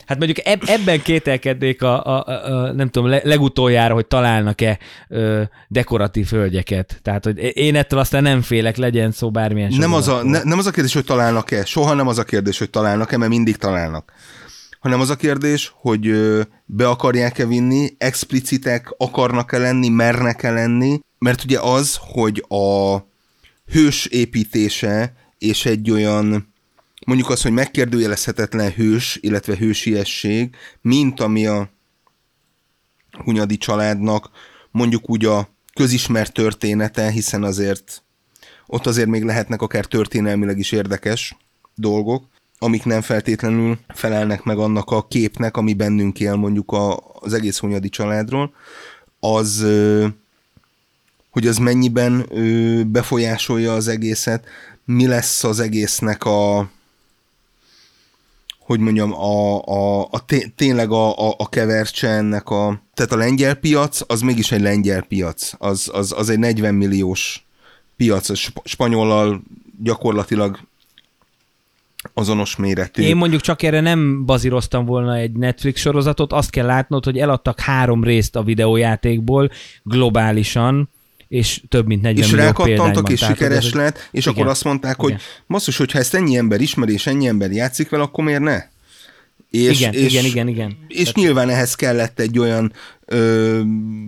[0.06, 4.78] Hát mondjuk eb- ebben kételkednék a, a, a, nem tudom, le, legutoljára, hogy találnak-e
[5.08, 6.98] ö, dekoratív hölgyeket.
[7.02, 10.58] Tehát, hogy én ettől aztán nem félek, legyen szó bármilyen nem az, a, ne, nem
[10.58, 14.12] az a kérdés, hogy találnak-e, soha nem az a kérdés, hogy találnak-e, mert mindig találnak.
[14.80, 21.44] Hanem az a kérdés, hogy ö, be akarják-e vinni, explicitek akarnak-e lenni, mernek-e lenni, mert
[21.44, 22.96] ugye az, hogy a
[23.66, 26.54] hős építése és egy olyan
[27.06, 31.68] mondjuk az, hogy megkérdőjelezhetetlen hős, illetve hősiesség, mint ami a
[33.24, 34.30] Hunyadi családnak
[34.70, 38.02] mondjuk úgy a közismert története, hiszen azért
[38.66, 41.36] ott azért még lehetnek akár történelmileg is érdekes
[41.74, 42.24] dolgok,
[42.58, 47.58] amik nem feltétlenül felelnek meg annak a képnek, ami bennünk él mondjuk a, az egész
[47.58, 48.54] Hunyadi családról,
[49.20, 49.66] az
[51.36, 52.26] hogy az mennyiben
[52.86, 54.44] befolyásolja az egészet,
[54.84, 56.70] mi lesz az egésznek a
[58.58, 60.24] hogy mondjam, a, a, a
[60.54, 62.82] tényleg a, a, a kevercse ennek a...
[62.94, 65.52] Tehát a lengyel piac, az mégis egy lengyel piac.
[65.58, 67.46] Az, az, az egy 40 milliós
[67.96, 68.28] piac.
[68.28, 68.34] A
[68.64, 69.42] spanyollal
[69.82, 70.58] gyakorlatilag
[72.14, 73.02] azonos méretű.
[73.02, 77.60] Én mondjuk csak erre nem bazíroztam volna egy Netflix sorozatot, azt kell látnod, hogy eladtak
[77.60, 79.50] három részt a videójátékból
[79.82, 80.88] globálisan,
[81.28, 84.34] és több mint 40 és millió rákattantak, és sikeres lett, és igen.
[84.34, 85.14] akkor azt mondták, hogy
[85.46, 88.62] masszus, hogyha ezt ennyi ember ismeri, és ennyi ember játszik vele, akkor miért ne?
[89.50, 90.76] És, igen, és, igen, igen, igen.
[90.88, 91.14] És Tehát...
[91.14, 92.72] nyilván ehhez kellett egy olyan
[93.04, 93.60] ö,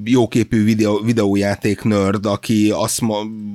[0.04, 3.00] jóképű videó, videójáték nerd, aki azt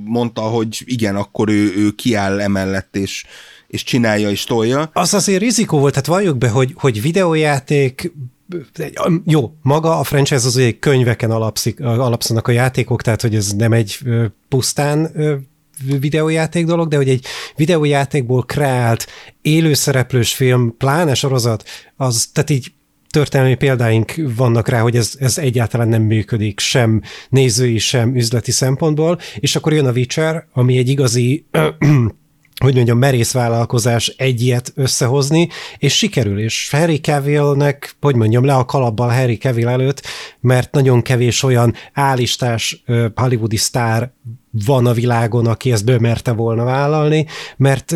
[0.04, 3.24] mondta, hogy igen, akkor ő, ő kiáll emellett, és,
[3.66, 4.90] és csinálja és tolja.
[4.92, 8.12] Az azért rizikó volt, tehát valljuk be, hogy, hogy videójáték
[9.24, 13.72] jó, maga a franchise az egy könyveken alapszik, alapszanak a játékok, tehát hogy ez nem
[13.72, 13.98] egy
[14.48, 15.10] pusztán
[16.00, 17.26] videójáték dolog, de hogy egy
[17.56, 19.06] videójátékból kreált
[19.42, 21.64] élőszereplős film, pláne sorozat,
[21.96, 22.72] az, tehát így
[23.08, 29.18] történelmi példáink vannak rá, hogy ez, ez egyáltalán nem működik, sem nézői, sem üzleti szempontból,
[29.38, 31.46] és akkor jön a Witcher, ami egy igazi
[32.62, 35.48] hogy mondjam, merész vállalkozás egy ilyet összehozni,
[35.78, 40.02] és sikerül, és Harry Cavillnek, hogy mondjam, le a kalabbal Harry Cavill előtt,
[40.40, 42.82] mert nagyon kevés olyan állistás
[43.14, 44.12] hollywoodi sztár
[44.66, 47.26] van a világon, aki ezt bemerte volna vállalni,
[47.56, 47.94] mert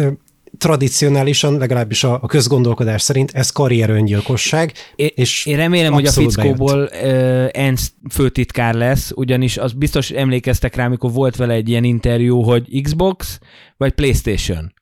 [0.58, 4.72] tradicionálisan, legalábbis a, a közgondolkodás szerint ez karrieröngyilkosság.
[4.96, 10.84] És én remélem, hogy a fickóból uh, ENSZ főtitkár lesz, ugyanis az biztos emlékeztek rá,
[10.84, 13.38] amikor volt vele egy ilyen interjú, hogy Xbox
[13.78, 14.72] vagy PlayStation.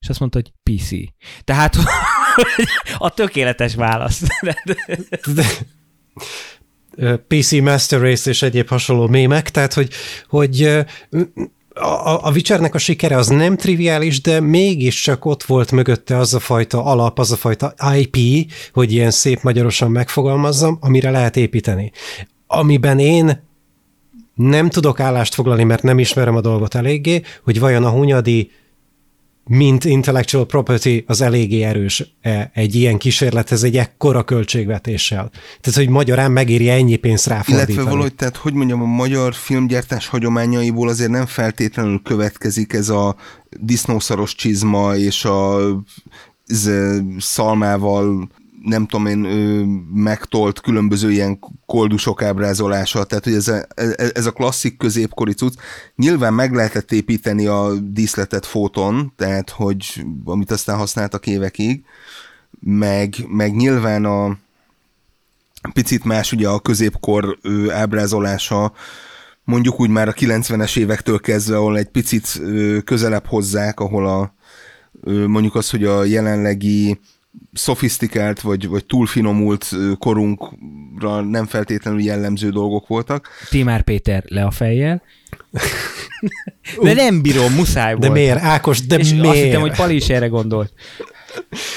[0.00, 0.90] És azt mondta, hogy PC.
[1.44, 1.76] Tehát
[2.98, 4.22] a tökéletes válasz.
[7.28, 9.92] PC Master Race és egyéb hasonló mémek, tehát hogy,
[10.28, 10.62] hogy
[11.74, 16.40] a, a Witchernek a sikere az nem triviális, de mégiscsak ott volt mögötte az a
[16.40, 18.16] fajta alap, az a fajta IP,
[18.72, 21.92] hogy ilyen szép magyarosan megfogalmazzam, amire lehet építeni.
[22.46, 23.44] Amiben én
[24.36, 28.50] nem tudok állást foglalni, mert nem ismerem a dolgot eléggé, hogy vajon a hunyadi
[29.48, 32.14] mint intellectual property az eléggé erős
[32.52, 35.30] egy ilyen kísérlethez egy ekkora költségvetéssel.
[35.60, 37.72] Tehát, hogy magyarán megéri ennyi pénzt ráfordítani.
[37.72, 43.16] Illetve valahogy, tehát hogy mondjam, a magyar filmgyártás hagyományaiból azért nem feltétlenül következik ez a
[43.60, 45.58] disznószaros csizma és a
[46.46, 46.70] ez,
[47.18, 48.28] szalmával
[48.66, 49.18] nem tudom én,
[49.94, 53.66] megtolt különböző ilyen koldusok ábrázolása, tehát hogy ez a,
[54.14, 55.54] ez a klasszik középkori cucc.
[55.96, 61.84] Nyilván meg lehetett építeni a díszletet fóton, tehát hogy amit aztán használtak évekig,
[62.60, 64.38] meg, meg nyilván a
[65.72, 67.38] picit más ugye a középkor
[67.68, 68.72] ábrázolása,
[69.44, 72.40] mondjuk úgy már a 90-es évektől kezdve, ahol egy picit
[72.84, 74.34] közelebb hozzák, ahol a
[75.26, 77.00] mondjuk az, hogy a jelenlegi
[77.52, 79.68] szofisztikált vagy, vagy túlfinomult
[79.98, 83.28] korunkra nem feltétlenül jellemző dolgok voltak.
[83.50, 85.02] Timár Péter le a fejjel.
[86.82, 88.02] de nem bírom, muszáj volt.
[88.02, 89.26] De miért, Ákos, de És miért?
[89.26, 90.72] azt hittem, hogy Pali is erre gondolt.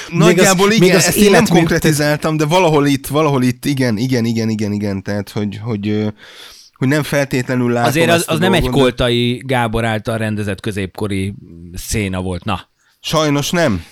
[0.10, 3.66] Nagyjából még az, igen, még az ezt én nem konkretizáltam, de valahol itt, valahol itt,
[3.66, 6.14] igen, igen, igen, igen, igen, tehát, hogy, hogy,
[6.74, 11.34] hogy nem feltétlenül látom Azért az, az nem egy koltai Gábor által rendezett középkori
[11.74, 12.68] széna volt, na.
[13.00, 13.84] Sajnos nem.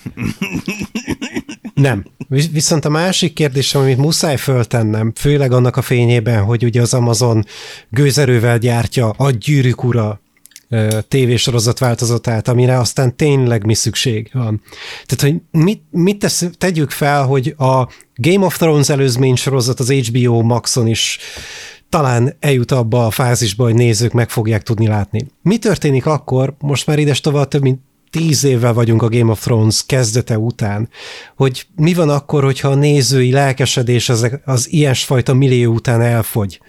[1.78, 2.05] Nem.
[2.51, 7.45] Viszont a másik kérdés, amit muszáj föltennem, főleg annak a fényében, hogy ugye az Amazon
[7.89, 10.21] gőzerővel gyártja a gyűrűk ura
[11.07, 14.61] tévésorozat változatát, amire aztán tényleg mi szükség van.
[15.05, 19.91] Tehát, hogy mit, mit tesz, tegyük fel, hogy a Game of Thrones előzmény sorozat az
[19.91, 21.17] HBO Maxon is
[21.89, 25.28] talán eljut abba a fázisba, hogy nézők meg fogják tudni látni.
[25.41, 29.43] Mi történik akkor, most már ides tovább több mint tíz évvel vagyunk a Game of
[29.43, 30.89] Thrones kezdete után,
[31.35, 36.59] hogy mi van akkor, hogyha a nézői lelkesedés az, az ilyesfajta millió után elfogy.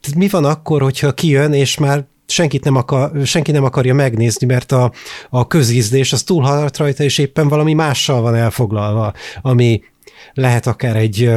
[0.00, 4.46] Tehát mi van akkor, hogyha kijön, és már senkit nem akar, senki nem akarja megnézni,
[4.46, 4.92] mert a,
[5.30, 9.82] a közízdés az túlhaladt rajta, és éppen valami mással van elfoglalva, ami
[10.32, 11.30] lehet akár egy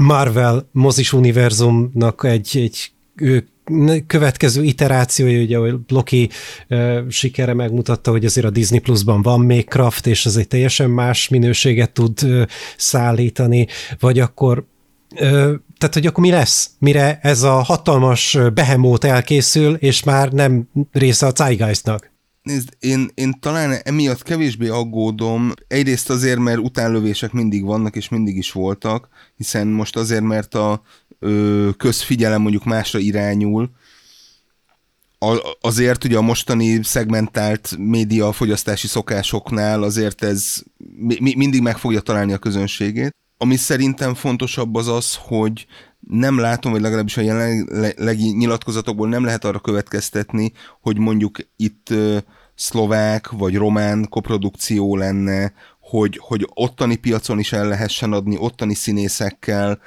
[0.00, 2.92] Marvel mozis univerzumnak egy, egy
[4.06, 6.30] következő iterációja, ugye, ahogy Loki
[6.68, 10.90] uh, sikere megmutatta, hogy azért a Disney Plus-ban van még Kraft, és az egy teljesen
[10.90, 12.42] más minőséget tud uh,
[12.76, 13.66] szállítani,
[13.98, 14.64] vagy akkor
[15.10, 20.68] uh, tehát, hogy akkor mi lesz, mire ez a hatalmas behemót elkészül, és már nem
[20.92, 22.10] része a Zeitgeistnak?
[22.42, 25.52] Nézd, én, én talán emiatt kevésbé aggódom.
[25.66, 30.82] Egyrészt azért, mert utánlövések mindig vannak, és mindig is voltak, hiszen most azért, mert a
[31.18, 33.70] ö, közfigyelem mondjuk másra irányul,
[35.60, 40.54] azért ugye a mostani szegmentált média fogyasztási szokásoknál azért ez
[40.96, 43.10] mi, mindig meg fogja találni a közönségét.
[43.36, 45.66] Ami szerintem fontosabb az az, hogy
[46.00, 51.94] nem látom, vagy legalábbis a jelenlegi nyilatkozatokból nem lehet arra következtetni, hogy mondjuk itt
[52.54, 59.80] szlovák vagy román koprodukció lenne, hogy, hogy ottani piacon is el lehessen adni, ottani színészekkel,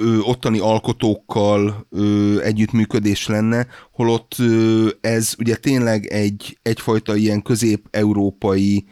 [0.00, 8.84] ö, ottani alkotókkal ö, együttműködés lenne, holott ö, ez ugye tényleg egy, egyfajta ilyen közép-európai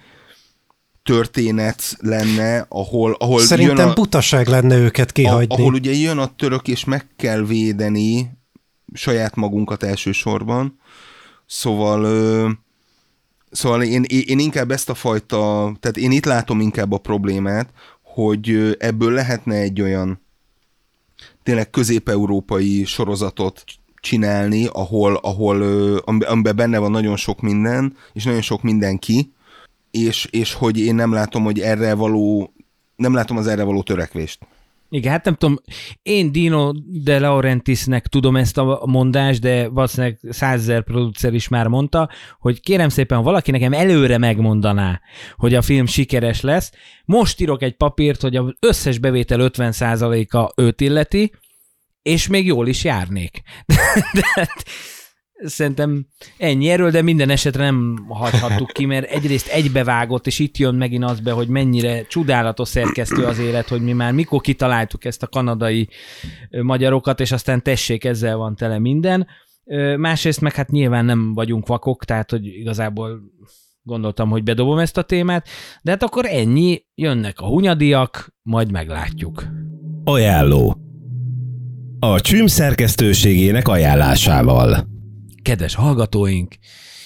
[1.02, 5.54] történet lenne, ahol, ahol Szerintem jön a, butaság lenne őket kihagyni.
[5.54, 8.30] ahol ugye jön a török, és meg kell védeni
[8.92, 10.78] saját magunkat elsősorban.
[11.46, 12.48] Szóval ö,
[13.50, 17.68] Szóval én, én inkább ezt a fajta, tehát én itt látom inkább a problémát,
[18.02, 20.26] hogy ebből lehetne egy olyan
[21.48, 23.64] tényleg közép-európai sorozatot
[24.00, 25.62] csinálni, ahol, ahol
[26.04, 29.32] amiben benne van nagyon sok minden, és nagyon sok mindenki,
[29.90, 32.52] és, és hogy én nem látom, hogy erre való,
[32.96, 34.38] nem látom az erre való törekvést.
[34.90, 35.58] Igen, hát nem tudom,
[36.02, 42.10] én Dino de Laurentisnek tudom ezt a mondást, de valószínűleg százezer producer is már mondta,
[42.38, 45.00] hogy kérem szépen, valaki nekem előre megmondaná,
[45.36, 46.72] hogy a film sikeres lesz,
[47.04, 51.32] most írok egy papírt, hogy az összes bevétel 50%-a őt illeti,
[52.02, 53.42] és még jól is járnék.
[53.66, 54.48] De, de,
[55.44, 56.06] Szerintem
[56.38, 61.04] ennyi erről, de minden esetre nem hagyhattuk ki, mert egyrészt egybevágott, és itt jön megint
[61.04, 65.26] az be, hogy mennyire csodálatos szerkesztő az élet, hogy mi már mikor kitaláltuk ezt a
[65.26, 65.88] kanadai
[66.62, 69.26] magyarokat, és aztán tessék, ezzel van tele minden.
[69.96, 73.20] Másrészt meg hát nyilván nem vagyunk vakok, tehát hogy igazából
[73.82, 75.48] gondoltam, hogy bedobom ezt a témát,
[75.82, 79.44] de hát akkor ennyi, jönnek a hunyadiak, majd meglátjuk.
[80.04, 80.76] Ajánló
[81.98, 84.96] A csüm szerkesztőségének ajánlásával
[85.48, 86.54] kedves hallgatóink,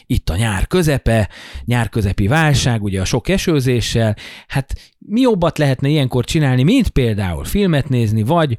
[0.06, 1.28] itt a nyár közepe,
[1.64, 4.16] nyár közepi válság, ugye a sok esőzéssel,
[4.46, 8.58] hát mi jobbat lehetne ilyenkor csinálni, mint például filmet nézni, vagy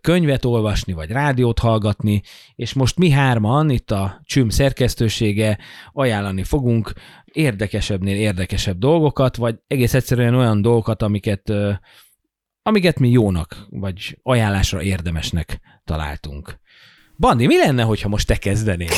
[0.00, 2.22] könyvet olvasni, vagy rádiót hallgatni,
[2.54, 5.58] és most mi hárman, itt a Csüm szerkesztősége
[5.92, 6.92] ajánlani fogunk
[7.24, 11.52] érdekesebbnél érdekesebb dolgokat, vagy egész egyszerűen olyan dolgokat, amiket,
[12.62, 16.58] amiket mi jónak, vagy ajánlásra érdemesnek találtunk.
[17.20, 18.90] Bandi, mi lenne, hogyha most te kezdenél?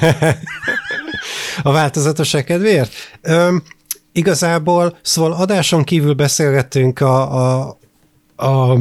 [1.62, 2.92] a változatosság kedvéért?
[3.22, 3.62] Öm,
[4.12, 7.78] igazából, szóval adáson kívül beszélgettünk a, a,
[8.36, 8.78] a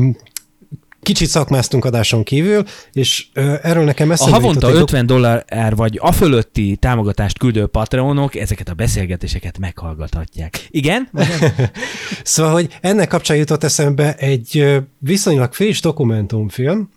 [1.02, 2.64] kicsit szakmáztunk adáson kívül,
[2.94, 3.28] és
[3.62, 8.74] erről nekem eszembe A havonta 50 dollár vagy a fölötti támogatást küldő patronok ezeket a
[8.74, 10.68] beszélgetéseket meghallgathatják.
[10.70, 11.10] Igen?
[12.24, 16.90] szóval, hogy ennek kapcsán jutott eszembe egy viszonylag friss dokumentumfilm,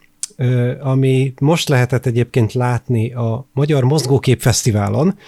[0.80, 5.18] ami most lehetett egyébként látni a Magyar Mozgókép Fesztiválon,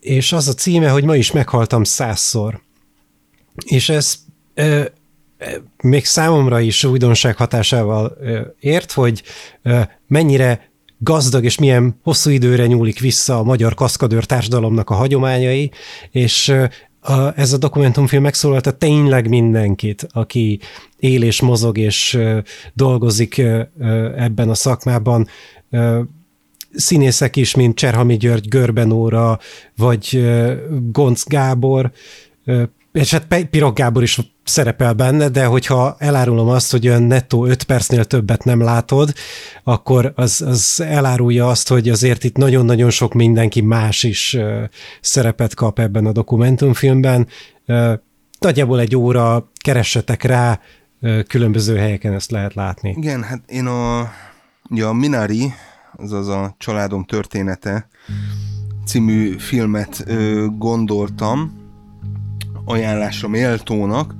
[0.00, 2.60] és az a címe, hogy ma is meghaltam százszor.
[3.66, 4.18] És ez
[5.82, 8.16] még számomra is újdonság hatásával
[8.60, 9.22] ért, hogy
[10.06, 15.70] mennyire gazdag és milyen hosszú időre nyúlik vissza a magyar kaszkadőr társadalomnak a hagyományai,
[16.10, 16.54] és
[17.06, 20.60] a, ez a dokumentumfilm megszólalta tényleg mindenkit, aki
[20.96, 22.18] él és mozog és
[22.72, 23.38] dolgozik
[24.16, 25.26] ebben a szakmában.
[25.70, 25.98] Uh,
[26.74, 29.38] színészek is, mint Cserhami György, Görbenóra,
[29.76, 30.52] vagy uh,
[30.92, 31.92] Gonc Gábor,
[32.94, 37.62] és hát Pirog Gábor is szerepel benne, de hogyha elárulom azt, hogy olyan nettó 5
[37.62, 39.12] percnél többet nem látod,
[39.64, 44.36] akkor az, az elárulja azt, hogy azért itt nagyon-nagyon sok mindenki más is
[45.00, 47.26] szerepet kap ebben a dokumentumfilmben.
[48.38, 50.60] Nagyjából egy óra, keressetek rá,
[51.26, 52.94] különböző helyeken ezt lehet látni.
[52.96, 54.10] Igen, hát én a,
[54.70, 55.52] ugye a Minari,
[55.96, 57.88] azaz a Családom története
[58.86, 61.63] című filmet ö, gondoltam,
[62.64, 64.14] ajánlásra méltónak,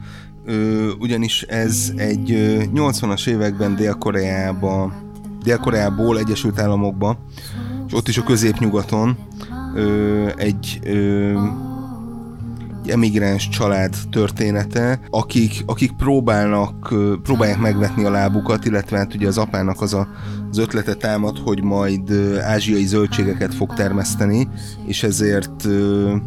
[0.98, 4.92] ugyanis ez egy ö, 80-as években Dél-Koreába,
[5.42, 7.18] Dél-Koreából Egyesült Államokba,
[7.86, 9.16] és ott is a középnyugaton
[10.36, 10.80] egy
[12.90, 19.80] emigráns család története, akik, akik próbálnak, próbálják megvetni a lábukat, illetve hát ugye az apának
[19.80, 20.08] az a,
[20.50, 22.12] az ötlete támad, hogy majd
[22.42, 24.48] ázsiai zöldségeket fog termeszteni,
[24.86, 25.68] és ezért,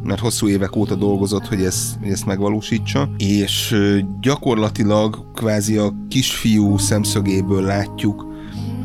[0.03, 3.75] mert hosszú évek óta dolgozott, hogy ezt, hogy ezt megvalósítsa, és
[4.21, 8.25] gyakorlatilag kvázi a kisfiú szemszögéből látjuk,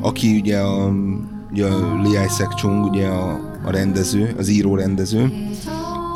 [0.00, 0.92] aki ugye a,
[1.50, 5.32] ugye a Lee Isaac Chung, ugye a, a rendező, az író rendező,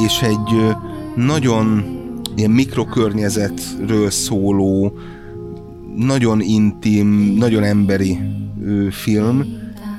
[0.07, 0.76] és egy
[1.16, 1.84] nagyon
[2.34, 4.98] ilyen mikrokörnyezetről szóló,
[5.96, 7.08] nagyon intim,
[7.38, 8.18] nagyon emberi
[8.62, 9.44] ö, film,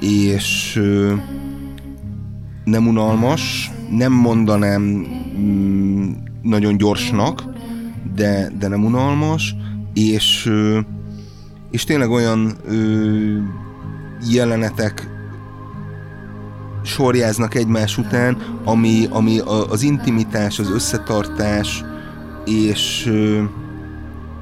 [0.02, 1.14] és ö,
[2.64, 4.82] nem unalmas, nem mondanám
[5.40, 6.12] mm,
[6.42, 7.44] nagyon gyorsnak,
[8.16, 9.56] de, de nem unalmas,
[9.94, 10.80] és, ö,
[11.72, 13.38] és tényleg olyan ö,
[14.32, 15.17] jelenetek
[16.88, 21.84] sorjáznak egymás után, ami, ami az intimitás, az összetartás,
[22.46, 23.12] és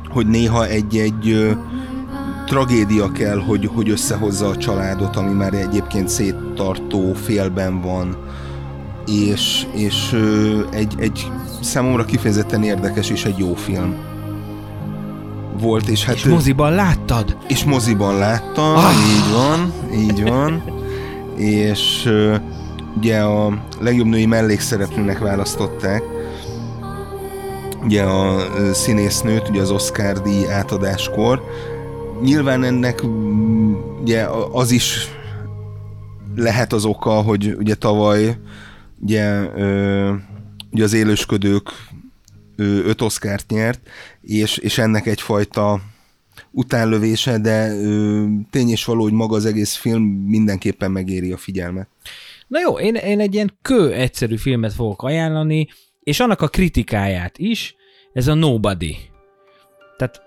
[0.09, 1.55] hogy néha egy-egy
[2.45, 8.17] tragédia kell, hogy, hogy összehozza a családot, ami már egyébként széttartó félben van,
[9.07, 10.19] és, és
[10.71, 11.31] egy, egy
[11.61, 13.95] számomra kifejezetten érdekes és egy jó film
[15.59, 16.15] volt, és hát...
[16.15, 17.37] És moziban láttad?
[17.47, 18.91] És moziban láttam, ah.
[18.91, 20.74] így van, így van.
[21.37, 22.11] És
[22.97, 26.03] ugye a legjobb női mellékszereplőnek választották,
[27.83, 31.43] ugye a színésznőt, ugye az Oscar díj átadáskor.
[32.21, 33.01] Nyilván ennek
[34.01, 35.07] ugye az is
[36.35, 38.37] lehet az oka, hogy ugye tavaly
[39.01, 39.41] ugye,
[40.71, 41.69] ugye az élősködők
[42.57, 43.79] öt oszkárt nyert,
[44.21, 45.81] és, és ennek egyfajta
[46.55, 51.87] utánlövése, de ö, tény és való, hogy maga az egész film mindenképpen megéri a figyelmet.
[52.47, 55.67] Na jó, én, én egy ilyen kő egyszerű filmet fogok ajánlani,
[55.99, 57.75] és annak a kritikáját is,
[58.13, 58.97] ez a Nobody.
[59.97, 60.21] Tehát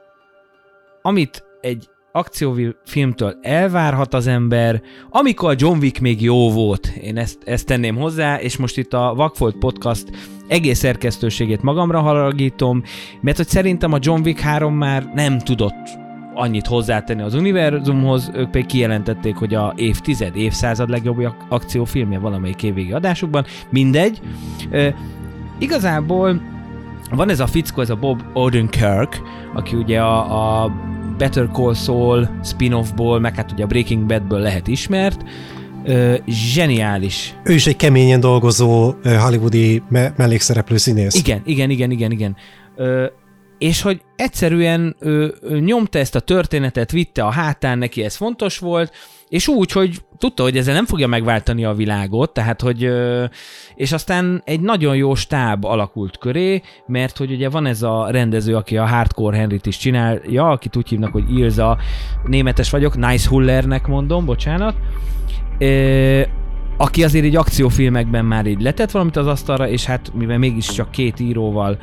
[1.03, 7.67] amit egy akciófilmtől elvárhat az ember, amikor John Wick még jó volt, én ezt, ezt
[7.67, 10.05] tenném hozzá, és most itt a Vakfolt Podcast
[10.49, 12.83] egész szerkesztőségét magamra haragítom,
[13.21, 16.07] mert hogy szerintem a John Wick 3 már nem tudott
[16.39, 22.93] annyit hozzátenni az univerzumhoz, ők pedig kijelentették, hogy a évtized, évszázad legjobb akciófilmje valamelyik évvégi
[22.93, 24.21] adásukban, mindegy.
[24.71, 24.95] E,
[25.59, 26.41] igazából
[27.11, 29.21] van ez a fickó, ez a Bob Odenkirk,
[29.55, 30.73] aki ugye a, a
[31.19, 35.25] Better Call Saul spin-offból, meg hát ugye a Breaking Badből lehet ismert,
[35.85, 37.35] Ö, zseniális.
[37.45, 41.15] Ő is egy keményen dolgozó hollywoodi me- mellékszereplő színész.
[41.15, 42.37] Igen, igen, igen, igen, igen.
[42.77, 43.07] Ö,
[43.59, 48.59] és hogy egyszerűen ő, ő nyomta ezt a történetet, vitte a hátán, neki ez fontos
[48.59, 48.93] volt,
[49.29, 52.91] és úgy, hogy tudta, hogy ezzel nem fogja megváltani a világot, tehát, hogy
[53.75, 58.57] és aztán egy nagyon jó stáb alakult köré, mert hogy ugye van ez a rendező,
[58.57, 61.79] aki a Hardcore Henryt is csinálja, akit úgy hívnak, hogy Ilza,
[62.25, 64.75] németes vagyok, Nice Hullernek mondom, bocsánat,
[66.77, 71.21] aki azért egy akciófilmekben már így letett valamit az asztalra, és hát mivel mégiscsak két
[71.21, 71.79] íróval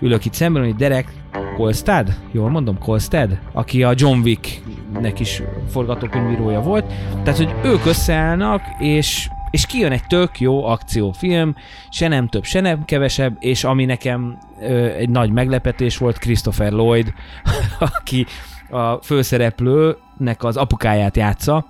[0.00, 1.12] ülök itt szemben, hogy Derek
[1.56, 6.92] Kolstad, jól mondom, Kolstad, aki a John Wick-nek is forgatókönyvírója volt,
[7.22, 11.54] tehát hogy ők összeállnak, és és kijön egy tök jó akciófilm,
[11.90, 16.72] se nem több, se nem kevesebb, és ami nekem ö, egy nagy meglepetés volt, Christopher
[16.72, 17.12] Lloyd,
[17.98, 18.26] aki
[18.70, 21.66] a főszereplőnek az apukáját játsza,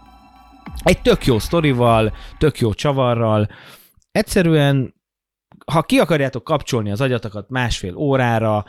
[0.83, 3.49] egy tök jó sztorival, tök jó csavarral,
[4.13, 4.95] egyszerűen
[5.73, 8.65] ha ki akarjátok kapcsolni az agyatokat másfél órára,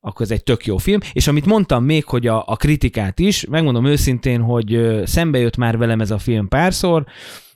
[0.00, 1.00] akkor ez egy tök jó film.
[1.12, 5.78] És amit mondtam még, hogy a, a kritikát is, megmondom őszintén, hogy szembe jött már
[5.78, 7.04] velem ez a film párszor,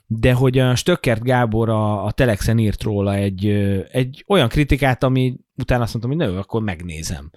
[0.05, 3.45] de hogy a Stöckert Gábor a, a Telexen írt róla egy,
[3.91, 7.31] egy olyan kritikát, ami utána azt mondtam, hogy nő, akkor megnézem.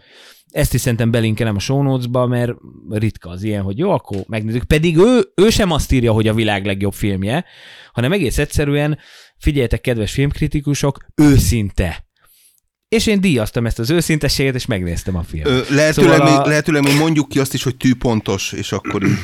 [0.51, 2.53] Ezt is szerintem belinkelem a show notes-ba, mert
[2.89, 4.65] ritka az ilyen, hogy jó, akkor megnézzük.
[4.65, 7.45] Pedig ő, ő sem azt írja, hogy a világ legjobb filmje,
[7.93, 8.99] hanem egész egyszerűen
[9.41, 12.05] figyeljetek, kedves filmkritikusok, őszinte.
[12.89, 15.49] És én díjaztam ezt az őszintességet, és megnéztem a filmet.
[15.49, 16.47] Ö, lehetőleg, szóval a...
[16.47, 19.19] lehetőleg még mondjuk ki azt is, hogy tűpontos, és akkor így...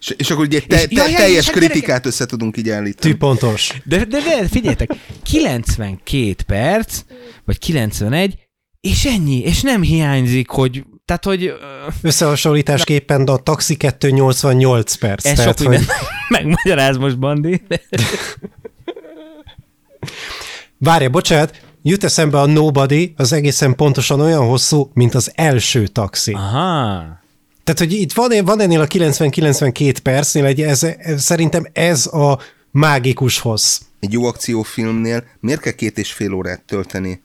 [0.00, 2.08] És, és akkor ugye te, te, jaj, teljes jaj, kritikát gyereke...
[2.08, 3.12] össze tudunk így állítani.
[3.12, 3.80] Tűpontos.
[3.84, 4.90] De, de, de figyeljetek,
[5.22, 7.00] 92 perc,
[7.44, 8.38] vagy 91,
[8.80, 11.54] és ennyi, és nem hiányzik, hogy tehát, hogy...
[12.02, 15.24] Összehasonlításképpen a Taxi 288 perc.
[15.26, 15.80] Ez tehát, sok hogy...
[16.28, 17.62] megmagyaráz most, Bandi.
[20.78, 26.32] Várja, bocsánat, jut eszembe a Nobody, az egészen pontosan olyan hosszú, mint az első taxi.
[26.32, 27.18] Aha.
[27.64, 32.38] Tehát, hogy itt van, van ennél a 90-92 percnél, egy, ez, ez, szerintem ez a
[32.70, 33.80] mágikus hossz.
[34.00, 37.22] Egy jó akciófilmnél miért kell két és fél órát tölteni?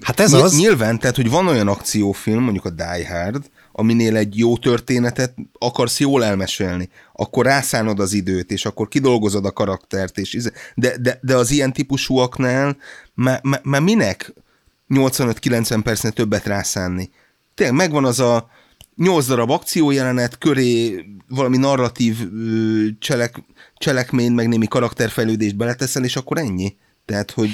[0.00, 0.56] Hát ez Ny- az.
[0.56, 3.44] Nyilván, tehát, hogy van olyan akciófilm, mondjuk a Die Hard,
[3.78, 9.52] aminél egy jó történetet akarsz jól elmesélni, akkor rászánod az időt, és akkor kidolgozod a
[9.52, 12.76] karaktert, és de, de, de az ilyen típusúaknál
[13.14, 14.32] már, már minek
[14.88, 17.10] 85-90 percnél többet rászánni?
[17.54, 18.48] Tényleg megvan az a
[18.96, 22.16] 8 darab akciójelenet, köré valami narratív
[22.98, 23.42] cselek,
[23.78, 26.76] cselekmény, meg némi karakterfejlődést beleteszel, és akkor ennyi.
[27.04, 27.50] Tehát, hogy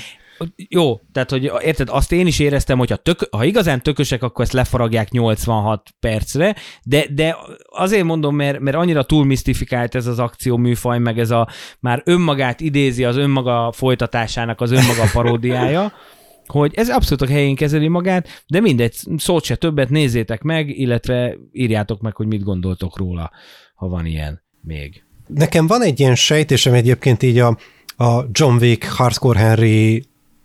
[0.57, 4.45] jó, tehát, hogy érted, azt én is éreztem, hogy ha, tök, ha igazán tökösek, akkor
[4.45, 7.37] ezt lefaragják 86 percre, de, de
[7.71, 11.49] azért mondom, mert, mert annyira túl misztifikált ez az akció műfaj, meg ez a
[11.81, 15.93] már önmagát idézi az önmaga folytatásának az önmaga paródiája,
[16.47, 21.37] hogy ez abszolút a helyén kezeli magát, de mindegy, szót se többet nézzétek meg, illetve
[21.53, 23.31] írjátok meg, hogy mit gondoltok róla,
[23.75, 25.05] ha van ilyen még.
[25.27, 27.59] Nekem van egy ilyen sejtésem egyébként így a,
[27.97, 30.05] a John Wick, Hardcore Henry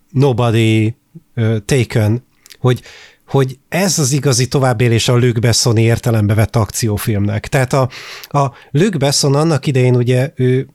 [0.10, 0.96] Nobody,
[1.36, 2.26] uh, Taken,
[2.60, 2.82] hogy,
[3.28, 7.48] hogy ez az igazi továbbélés a Luke Bessoni értelembe vett akciófilmnek.
[7.48, 7.90] Tehát a,
[8.28, 10.68] a Luke Besson annak idején ugye ő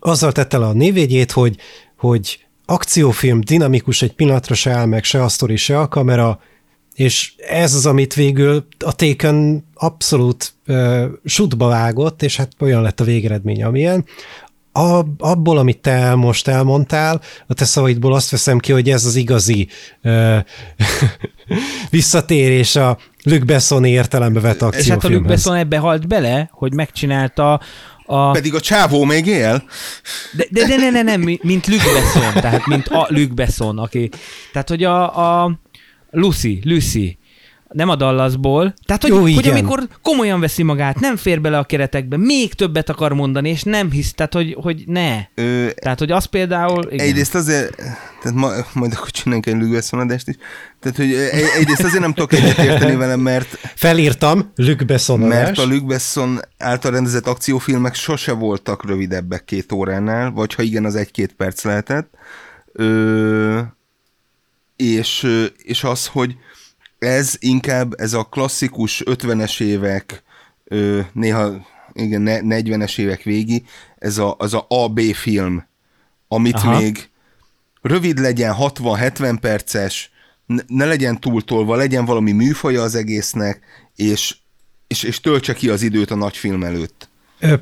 [0.00, 1.56] azzal tette le a névjegyét, hogy,
[1.96, 6.40] hogy akciófilm, dinamikus, egy pillanatra se áll meg se a sztori, se a kamera,
[6.94, 13.00] és ez az, amit végül a Taken abszolút uh, sutba vágott, és hát olyan lett
[13.00, 14.04] a végeredmény, amilyen.
[14.78, 19.14] A, abból, amit te most elmondtál, a te szavaidból azt veszem ki, hogy ez az
[19.14, 19.68] igazi
[20.02, 20.36] uh,
[21.90, 24.86] visszatérés a Luc Besson értelembe vett akciófilmhez.
[24.86, 27.60] És hát a Luc Besson ebbe halt bele, hogy megcsinálta
[28.06, 28.30] a...
[28.30, 29.62] Pedig a csávó még él.
[30.36, 34.10] De, de, de ne, ne, nem, mint Luc Besson, tehát mint a Luc Besson, aki...
[34.52, 35.58] Tehát, hogy a, a
[36.10, 37.18] Lucy, Lucy,
[37.68, 38.74] nem a Dallasból.
[38.84, 42.88] Tehát, hogy, Jó, hogy amikor komolyan veszi magát, nem fér bele a keretekbe, még többet
[42.88, 45.20] akar mondani, és nem hisz, tehát, hogy, hogy ne.
[45.34, 46.84] Ö, tehát, hogy az például...
[46.90, 47.06] Igen.
[47.06, 47.76] Egyrészt azért,
[48.22, 50.36] tehát ma, majd akkor csináljunk egy lügbeszonadást is,
[50.80, 51.14] tehát, hogy
[51.58, 53.58] egyrészt azért nem tudok egyetérteni velem, mert...
[53.74, 55.44] Felírtam, lügbeszonadást.
[55.44, 60.94] Mert a lügbeszon által rendezett akciófilmek sose voltak rövidebbek két óránál, vagy ha igen, az
[60.94, 62.14] egy-két perc lehetett.
[62.72, 63.60] Ö,
[64.76, 65.26] és,
[65.56, 66.36] és az, hogy
[66.98, 70.22] ez inkább ez a klasszikus 50-es évek,
[71.12, 73.64] néha igen, 40-es évek végi,
[73.98, 75.66] ez a, az a AB film,
[76.28, 76.78] amit Aha.
[76.78, 77.08] még
[77.82, 80.10] rövid legyen, 60-70 perces,
[80.66, 83.60] ne legyen túltolva, legyen valami műfaja az egésznek,
[83.96, 84.36] és,
[84.86, 87.08] és, és töltse ki az időt a nagy film előtt.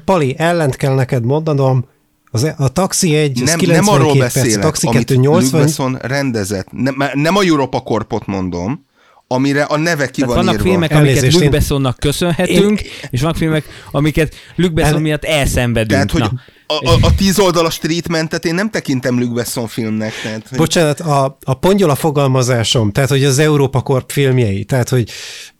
[0.04, 1.84] Pali, ellent kell neked mondanom,
[2.30, 5.90] az, e- a Taxi 1, nem, nem arról beszélek, perc, Taxi 2, 80...
[5.90, 8.85] Luke rendezett, nem, nem a Europa Corpot mondom,
[9.28, 10.68] amire a neve ki Tehát van vannak írva.
[10.68, 12.90] filmek, Elnézést, amiket Luke Bessonnak köszönhetünk, én...
[13.10, 15.00] és vannak filmek, amiket Luke Besson El...
[15.00, 16.10] miatt elszenvedünk.
[16.10, 16.22] Tehát, hogy
[16.66, 20.12] a, a, a tíz oldalas treatmentet én nem tekintem Luke Besson filmnek.
[20.22, 20.58] Tehát, hogy...
[20.58, 25.10] Bocsánat, a, a pongyola fogalmazásom, tehát hogy az Európa Corp filmjei, tehát hogy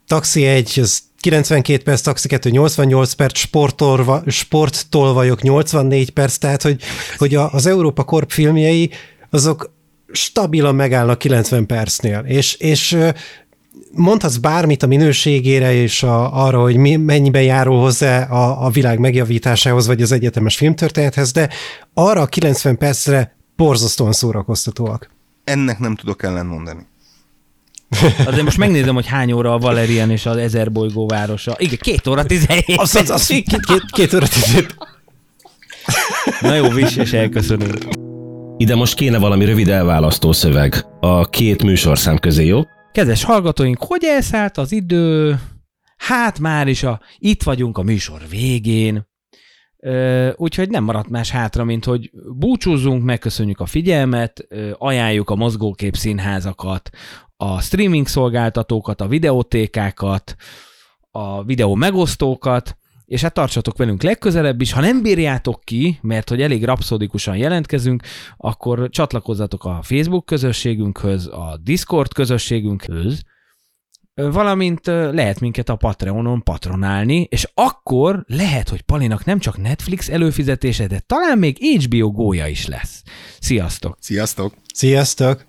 [0.07, 6.81] Taxi 1, az 92 perc, Taxi 2 88 perc, sportolva, sporttolvajok 84 perc, tehát hogy,
[7.17, 8.91] hogy a, az Európa Corp filmjei
[9.29, 9.75] azok
[10.11, 12.97] stabilan megállnak 90 percnél, és, és
[13.91, 18.99] mondhatsz bármit a minőségére és a, arra, hogy mi, mennyiben járul hozzá a, a világ
[18.99, 21.49] megjavításához, vagy az egyetemes filmtörténethez, de
[21.93, 25.09] arra a 90 percre borzasztóan szórakoztatóak.
[25.43, 26.85] Ennek nem tudok ellentmondani.
[28.25, 31.55] Azért most megnézem, hogy hány óra a Valerian és az Ezer bolygó városa.
[31.59, 32.79] Igen, két óra tizenhét.
[32.79, 34.75] Az, az, az, két, két, két óra tizenhét.
[36.41, 37.77] Na jó, vis, és elköszönünk.
[38.57, 42.61] Ide most kéne valami rövid elválasztó szöveg a két műsorszám közé, jó?
[42.97, 45.39] Kedves hallgatóink, hogy elszállt az idő?
[45.97, 49.07] Hát már is a, itt vagyunk a műsor végén.
[49.77, 55.35] Ö, úgyhogy nem maradt más hátra, mint hogy búcsúzzunk, megköszönjük a figyelmet, ö, ajánljuk a
[55.35, 56.89] mozgókép színházakat,
[57.35, 60.35] a streaming szolgáltatókat, a videótékákat,
[61.11, 64.71] a videó megosztókat, és hát tartsatok velünk legközelebb is.
[64.71, 68.03] Ha nem bírjátok ki, mert hogy elég rapszodikusan jelentkezünk,
[68.37, 73.21] akkor csatlakozzatok a Facebook közösségünkhöz, a Discord közösségünkhöz,
[74.13, 80.87] valamint lehet minket a Patreonon patronálni, és akkor lehet, hogy Palinak nem csak Netflix előfizetése,
[80.87, 83.03] de talán még HBO gója is lesz.
[83.39, 83.97] Sziasztok!
[83.99, 84.53] Sziasztok!
[84.73, 85.45] Sziasztok!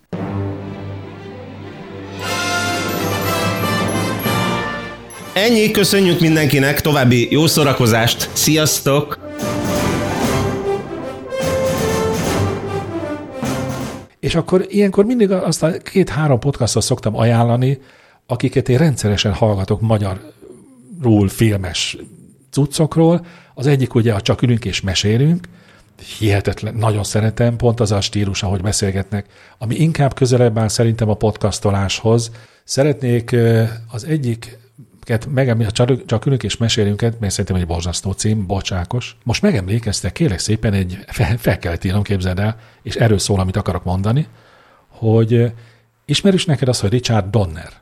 [5.38, 9.18] Ennyi, köszönjük mindenkinek, további jó szórakozást, sziasztok!
[14.20, 17.78] És akkor ilyenkor mindig azt a két-három podcastot szoktam ajánlani,
[18.26, 21.96] akiket én rendszeresen hallgatok magyarul filmes
[22.50, 23.26] cuccokról.
[23.54, 25.48] Az egyik ugye a Csak ülünk és mesélünk,
[26.18, 29.26] hihetetlen, nagyon szeretem, pont az a stílus, ahogy beszélgetnek,
[29.58, 32.30] ami inkább közelebb áll szerintem a podcastoláshoz.
[32.64, 33.36] Szeretnék
[33.90, 34.58] az egyik
[35.32, 39.16] megemlít, csak, csak ülünk és mesélünk, mert szerintem egy borzasztó cím, bocsákos.
[39.24, 43.56] Most megemlékeztek, kérlek szépen, egy, fel, fel kellett írnom, képzeld el, és erről szól, amit
[43.56, 44.26] akarok mondani,
[44.88, 45.52] hogy
[46.04, 47.72] ismerős neked az, hogy Richard Donner?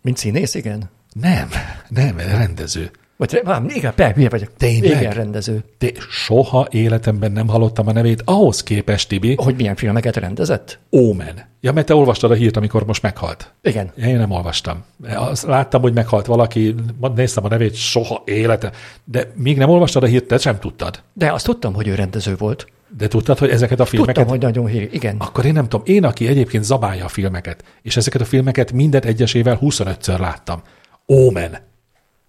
[0.00, 0.90] Mint színész, igen?
[1.12, 1.48] Nem,
[1.88, 2.90] nem, rendező.
[3.16, 4.50] Vagy, vám, igen, persze, milyen vagyok.
[4.56, 5.00] Tényleg?
[5.00, 5.64] Igen, rendező.
[5.78, 9.34] De soha életemben nem hallottam a nevét, ahhoz képest, Tibi.
[9.36, 10.78] Hogy milyen filmeket rendezett?
[10.90, 11.52] Omen.
[11.60, 13.52] Ja, mert te olvastad a hírt, amikor most meghalt.
[13.62, 13.92] Igen.
[13.96, 14.84] Én nem olvastam.
[15.14, 16.74] Azt láttam, hogy meghalt valaki,
[17.14, 18.70] néztem a nevét, soha élete.
[19.04, 21.02] De még nem olvastad a hírt, te sem tudtad.
[21.12, 22.66] De azt tudtam, hogy ő rendező volt.
[22.96, 24.14] De tudtad, hogy ezeket a filmeket...
[24.14, 25.16] Tudtam, hogy nagyon hír, igen.
[25.18, 29.04] Akkor én nem tudom, én, aki egyébként zabálja a filmeket, és ezeket a filmeket mindet
[29.04, 30.62] egyesével 25-ször láttam.
[31.06, 31.58] Omen.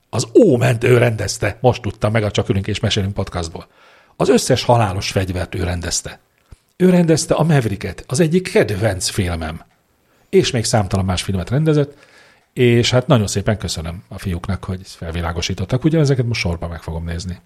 [0.09, 3.67] Az Óment ő rendezte, most tudtam meg a Csak és mesélünk podcastból.
[4.15, 6.19] Az összes halálos fegyvert ő rendezte.
[6.77, 9.63] Ő rendezte a Mavericket, az egyik kedvenc filmem.
[10.29, 11.97] És még számtalan más filmet rendezett,
[12.53, 15.83] és hát nagyon szépen köszönöm a fiúknak, hogy felvilágosítottak.
[15.83, 17.39] Ugye ezeket most sorban meg fogom nézni.